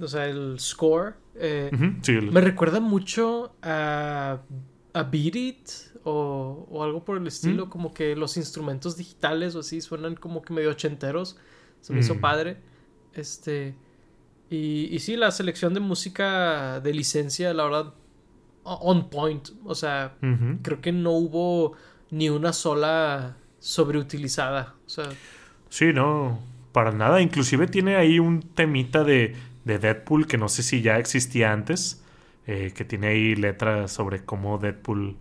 [0.00, 1.14] o sea, el score.
[1.34, 4.40] eh, Ujú, sí, el- Me recuerda mucho a,
[4.92, 5.68] a Beat It
[6.04, 7.68] o, o algo por el estilo, Mm.
[7.70, 11.36] como que los instrumentos digitales o así suenan como que medio ochenteros.
[11.80, 12.20] Se me hizo Mm.
[12.20, 12.56] padre.
[13.14, 13.74] Este.
[14.50, 17.94] Y, y sí, la selección de música de licencia, la verdad,
[18.64, 19.48] on point.
[19.64, 20.16] O sea,
[20.62, 21.72] creo que no hubo
[22.10, 24.74] ni una sola sobreutilizada.
[24.86, 25.08] O sea,
[25.70, 26.38] Sí, no,
[26.72, 27.22] para nada.
[27.22, 29.34] Inclusive tiene ahí un temita de,
[29.64, 32.02] de Deadpool que no sé si ya existía antes,
[32.46, 35.16] eh, que tiene ahí letras sobre cómo Deadpool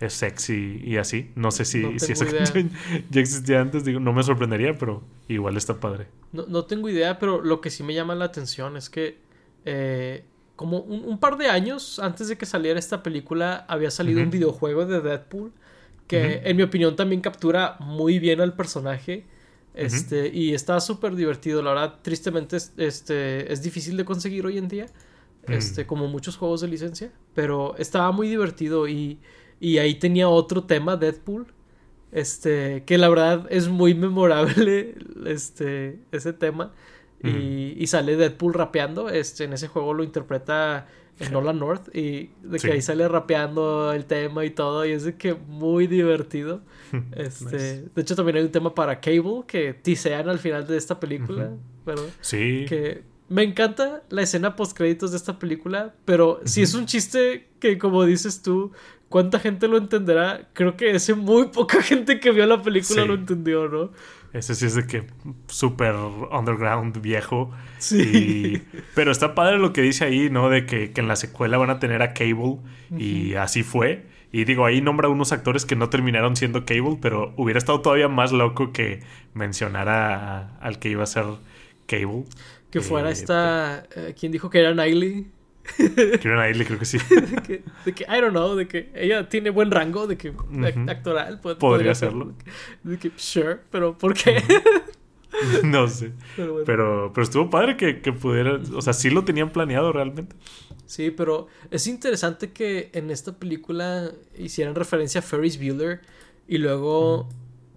[0.00, 1.30] es sexy y así.
[1.36, 2.38] No sé si, No si esa idea.
[2.38, 2.70] canción
[3.10, 6.08] ya existía antes, digo, no me sorprendería, pero igual está padre.
[6.32, 9.18] No, no tengo idea, pero lo que sí me llama la atención es que
[9.64, 10.24] eh,
[10.56, 14.30] como un, un par de años antes de que saliera esta película había salido un
[14.30, 15.52] videojuego de Deadpool
[16.06, 19.24] que en mi opinión también captura muy bien al personaje.
[19.74, 24.68] Este, y está súper divertido, la verdad, tristemente este, es difícil de conseguir hoy en
[24.68, 24.86] día,
[25.48, 29.18] este, como muchos juegos de licencia, pero estaba muy divertido y,
[29.58, 31.48] y ahí tenía otro tema, Deadpool,
[32.12, 34.94] este, que la verdad es muy memorable
[35.26, 36.72] este, ese tema.
[37.22, 39.08] y, y, sale Deadpool rapeando.
[39.08, 40.86] Este, en ese juego lo interpreta
[41.30, 41.94] Nolan North.
[41.94, 44.84] Y de que ahí sale rapeando el tema y todo.
[44.84, 46.62] Y es de que muy divertido.
[47.16, 51.00] Este, De hecho, también hay un tema para Cable que tisean al final de esta
[51.00, 51.50] película.
[51.84, 52.04] ¿verdad?
[52.20, 52.66] Sí.
[52.68, 55.94] Que me encanta la escena post créditos de esta película.
[56.04, 58.70] Pero si es un chiste que, como dices tú,
[59.14, 60.48] ¿Cuánta gente lo entenderá?
[60.54, 63.92] Creo que ese muy poca gente que vio la película lo entendió, ¿no?
[64.34, 65.04] Ese sí es de que
[65.46, 67.52] súper underground viejo.
[67.78, 68.60] Sí.
[68.96, 70.50] Pero está padre lo que dice ahí, ¿no?
[70.50, 72.58] De que, en la secuela van a tener a Cable.
[72.98, 74.06] Y así fue.
[74.32, 78.08] Y digo, ahí nombra unos actores que no terminaron siendo Cable, pero hubiera estado todavía
[78.08, 79.00] más loco que
[79.34, 81.26] mencionara al que iba a ser
[81.86, 82.24] Cable.
[82.72, 83.84] Que fuera eh, esta.
[83.94, 85.28] Eh, ¿Quién dijo que era Niley?
[86.20, 86.98] Kieran irle creo que sí.
[87.84, 90.32] de, que, I don't know, de que ella tiene buen rango, de que
[90.88, 92.34] actoral podría, hacerlo.
[92.82, 94.42] De que, sure, pero ¿por qué?
[95.64, 96.12] no sé.
[96.36, 100.36] Pero, pero, estuvo padre que, que pudiera, o sea, sí lo tenían planeado realmente.
[100.86, 106.02] Sí, pero es interesante que en esta película hicieran referencia a Ferris Bueller
[106.46, 107.28] y luego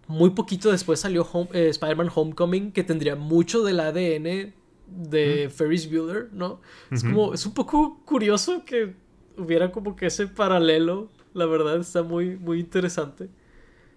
[0.08, 4.54] muy poquito después salió eh, Spider-Man Homecoming que tendría mucho del ADN
[4.88, 6.62] de Ferris Bueller, ¿no?
[6.92, 8.94] Es como, es un poco curioso que
[9.38, 13.30] hubiera como que ese paralelo, la verdad está muy, muy interesante.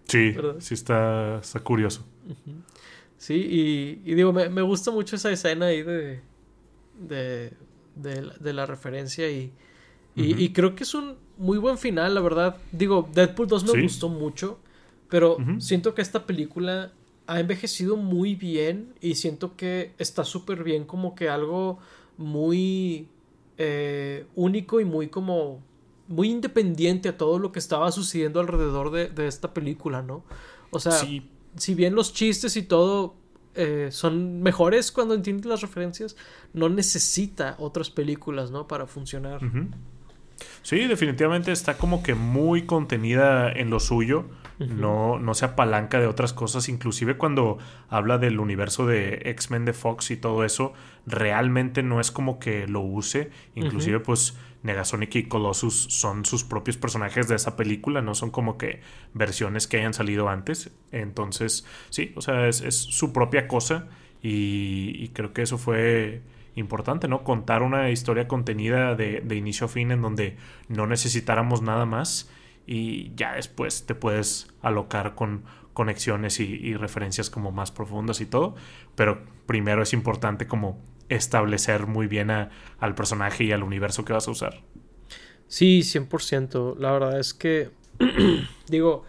[0.07, 2.05] Sí, sí está, está curioso.
[3.16, 6.20] Sí, y, digo, me, gusta mucho esa escena ahí de,
[6.99, 7.53] de,
[7.95, 9.53] de, la, referencia y,
[10.16, 12.57] y, creo que es un muy buen final, la verdad.
[12.72, 14.59] Digo, Deadpool 2 me gustó mucho,
[15.09, 16.93] pero siento que esta película
[17.31, 21.78] ha envejecido muy bien y siento que está súper bien como que algo
[22.18, 23.07] muy
[23.57, 25.62] eh, único y muy como
[26.09, 30.24] muy independiente a todo lo que estaba sucediendo alrededor de, esta película, ¿no?
[30.72, 33.14] O sea, si bien los chistes y todo
[33.55, 36.16] eh, son mejores cuando entiendes las referencias,
[36.53, 38.66] no necesita otras películas, ¿no?
[38.66, 39.41] Para funcionar.
[40.62, 44.24] Sí, definitivamente está como que muy contenida en lo suyo
[44.68, 47.58] no, no se apalanca de otras cosas, inclusive cuando
[47.88, 50.74] habla del universo de X-Men de Fox y todo eso,
[51.06, 56.76] realmente no es como que lo use, inclusive pues Negasonic y Colossus son sus propios
[56.76, 58.80] personajes de esa película, no son como que
[59.14, 63.88] versiones que hayan salido antes, entonces sí, o sea, es, su propia cosa
[64.22, 66.20] y, creo que eso fue
[66.54, 67.24] importante, ¿no?
[67.24, 70.36] Contar una historia contenida de, de, inicio a fin en donde
[70.68, 72.30] no necesitáramos nada más
[72.70, 75.42] y ya después te puedes alocar con
[75.72, 78.54] conexiones y, referencias como más profundas y todo,
[78.94, 84.28] pero primero es importante como establecer muy bien al personaje y al universo que vas
[84.28, 84.60] a usar.
[85.48, 86.76] Sí, 100%.
[86.78, 87.70] La verdad es que,
[88.68, 89.02] digo,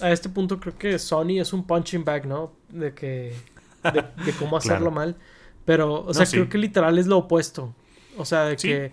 [0.00, 2.52] a este punto creo que Sony es un punching bag, ¿no?
[2.68, 3.34] De que,
[3.82, 5.16] de, cómo hacerlo mal.
[5.64, 7.74] Pero, o sea, creo que literal es lo opuesto.
[8.16, 8.92] O sea, de que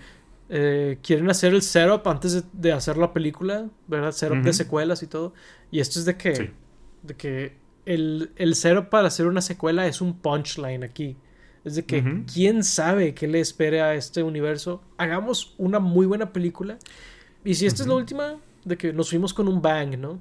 [0.49, 4.11] eh, quieren hacer el setup antes de, hacer la película, ¿verdad?
[4.11, 5.33] Setup de secuelas y todo.
[5.71, 6.51] Y esto es de que,
[7.03, 7.53] de que
[7.85, 11.17] el, el setup para hacer una secuela es un punchline aquí.
[11.65, 14.81] Es de que, ¿quién sabe qué le espere a este universo?
[14.97, 16.77] Hagamos una muy buena película.
[17.43, 20.17] Y si esta es la última, de que nos fuimos con un bang, ¿no?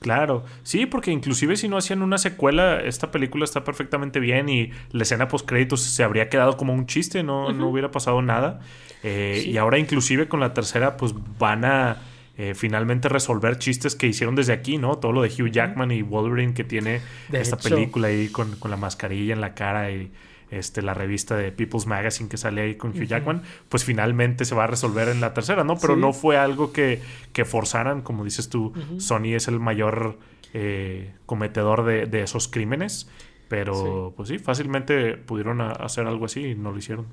[0.00, 4.70] Claro, sí, porque inclusive si no hacían una secuela, esta película está perfectamente bien y
[4.92, 8.60] la escena post créditos se habría quedado como un chiste, no, no hubiera pasado nada.
[9.02, 11.96] Eh, y ahora inclusive con la tercera, pues van a
[12.36, 14.98] eh, finalmente resolver chistes que hicieron desde aquí, ¿no?
[14.98, 17.00] Todo lo de Hugh Jackman y Wolverine que tiene
[17.32, 20.12] esta película ahí con, con, la mascarilla en la cara y
[20.50, 24.54] este, la revista de People's Magazine que sale ahí con Hugh Jackman, pues finalmente se
[24.54, 25.76] va a resolver en la tercera, ¿no?
[25.78, 27.00] Pero no fue algo que,
[27.32, 30.18] que, forzaran, como dices tú, Sony es el mayor
[30.54, 33.08] eh, cometedor de, esos crímenes,
[33.48, 37.06] pero pues sí, fácilmente pudieron hacer algo así y no lo hicieron.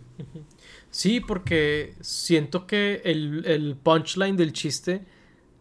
[0.89, 5.05] Sí, porque siento que el, el punchline del chiste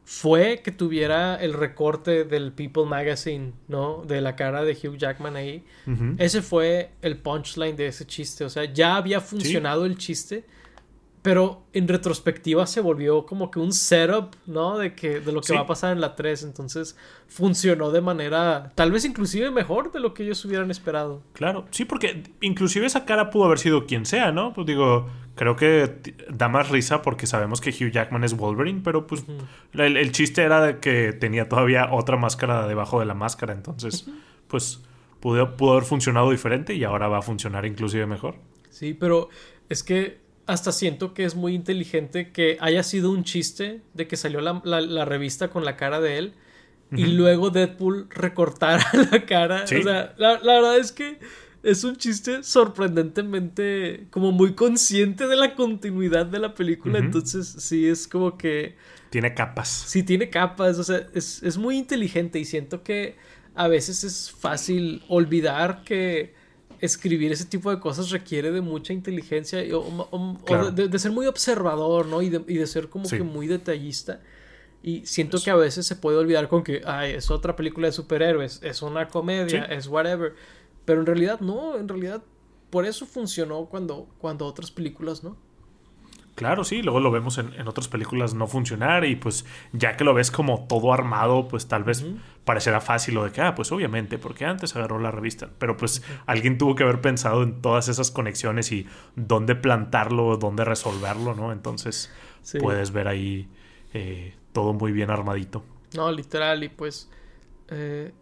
[0.05, 4.05] fue que tuviera el recorte del People Magazine, ¿no?
[4.07, 5.65] De la cara de Hugh Jackman ahí.
[6.19, 8.45] Ese fue el punchline de ese chiste.
[8.45, 10.45] O sea, ya había funcionado el chiste,
[11.25, 14.77] pero en retrospectiva se volvió como que un setup, ¿no?
[14.77, 16.43] De, que, de lo que va a pasar en la 3.
[16.43, 16.99] Entonces
[17.29, 21.23] funcionó de manera tal vez inclusive mejor de lo que ellos hubieran esperado.
[21.33, 24.53] Claro, sí, porque inclusive esa cara pudo haber sido quien sea, ¿no?
[24.53, 25.99] Pues digo, creo que
[26.29, 29.25] da más risa porque sabemos que Hugh Jackman es Wolverine, pero pues
[29.73, 33.55] el, el, chiste era de que tenía todavía otra máscara debajo de la máscara.
[33.55, 34.11] Entonces,
[34.47, 34.83] pues
[35.21, 38.35] pudo, pudo haber funcionado diferente y ahora va a funcionar inclusive mejor.
[38.69, 39.31] Sí, pero
[39.71, 44.17] es que hasta siento que es muy inteligente que haya sido un chiste de que
[44.17, 46.35] salió la, la, la revista con la cara de él
[46.97, 49.65] y luego Deadpool recortara la cara.
[49.65, 51.19] O sea, la, la, verdad es que
[51.63, 56.99] es un chiste sorprendentemente como muy consciente de la continuidad de la película.
[56.99, 58.77] Entonces, sí, es como que...
[59.11, 59.69] Tiene capas.
[59.69, 60.79] Sí, tiene capas.
[60.79, 63.17] O sea, es, es muy inteligente y siento que
[63.55, 66.35] a veces es fácil olvidar que
[66.85, 69.83] escribir ese tipo de cosas requiere de mucha inteligencia y, o,
[70.73, 72.23] de, ser muy observador, ¿no?
[72.23, 74.21] Y de, y de ser como que muy detallista.
[74.83, 77.93] Y siento que a veces se puede olvidar con que, ay, es otra película de
[77.93, 80.35] superhéroes, es una comedia, es whatever.
[80.85, 82.23] Pero en realidad no, en realidad
[82.69, 85.39] por eso funcionó cuando, cuando otras películas no.
[86.35, 90.15] Claro, sí, luego lo vemos en, otras películas no funcionar y pues ya que lo
[90.15, 92.05] ves como todo armado, pues tal vez
[92.45, 96.03] parecerá fácil lo de que, ah, pues obviamente, porque antes agarró la revista, pero pues
[96.27, 101.53] alguien tuvo que haber pensado en todas esas conexiones y dónde plantarlo, dónde resolverlo, ¿no?
[101.53, 102.13] Entonces
[102.59, 103.49] puedes ver ahí
[103.93, 105.65] eh, todo muy bien armadito.
[105.95, 107.09] No, literal, y pues
[107.69, 108.13] eh,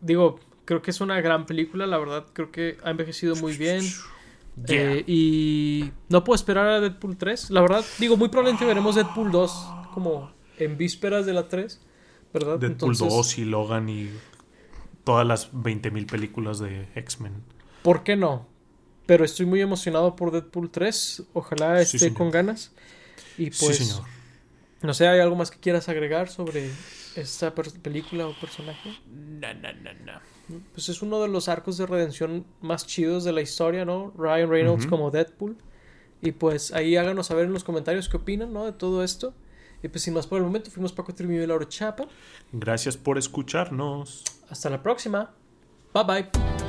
[0.00, 3.82] digo, creo que es una gran película, la verdad, creo que ha envejecido muy bien.
[4.68, 7.50] Eh, y no puedo esperar a Deadpool 3.
[7.50, 11.80] La verdad, digo, muy probablemente veremos Deadpool 2 como en vísperas de la 3,
[12.32, 12.58] ¿verdad?
[12.58, 14.10] Deadpool 2 y Logan y
[15.04, 17.42] todas las 20.000 películas de X-Men.
[17.82, 18.46] ¿Por qué no?
[19.06, 21.24] Pero estoy muy emocionado por Deadpool 3.
[21.32, 22.72] Ojalá esté con ganas.
[23.38, 23.76] Y pues.
[23.76, 24.04] Sí, señor.
[24.82, 26.70] No sé, ¿hay algo más que quieras agregar sobre
[27.16, 28.90] esta película o personaje?
[29.06, 30.39] No, no, no, no
[30.72, 34.12] pues es uno de los arcos de redención más chidos de la historia, ¿no?
[34.16, 35.56] Ryan Reynolds como Deadpool.
[36.22, 38.66] Y pues ahí háganos saber en los comentarios qué opinan, ¿no?
[38.66, 39.32] De todo esto.
[39.82, 42.06] Y pues sin más por el momento, fuimos Paco Trimillo y Laura Chapa.
[42.52, 44.24] Gracias por escucharnos.
[44.50, 45.30] Hasta la próxima.
[45.94, 46.59] Bye bye.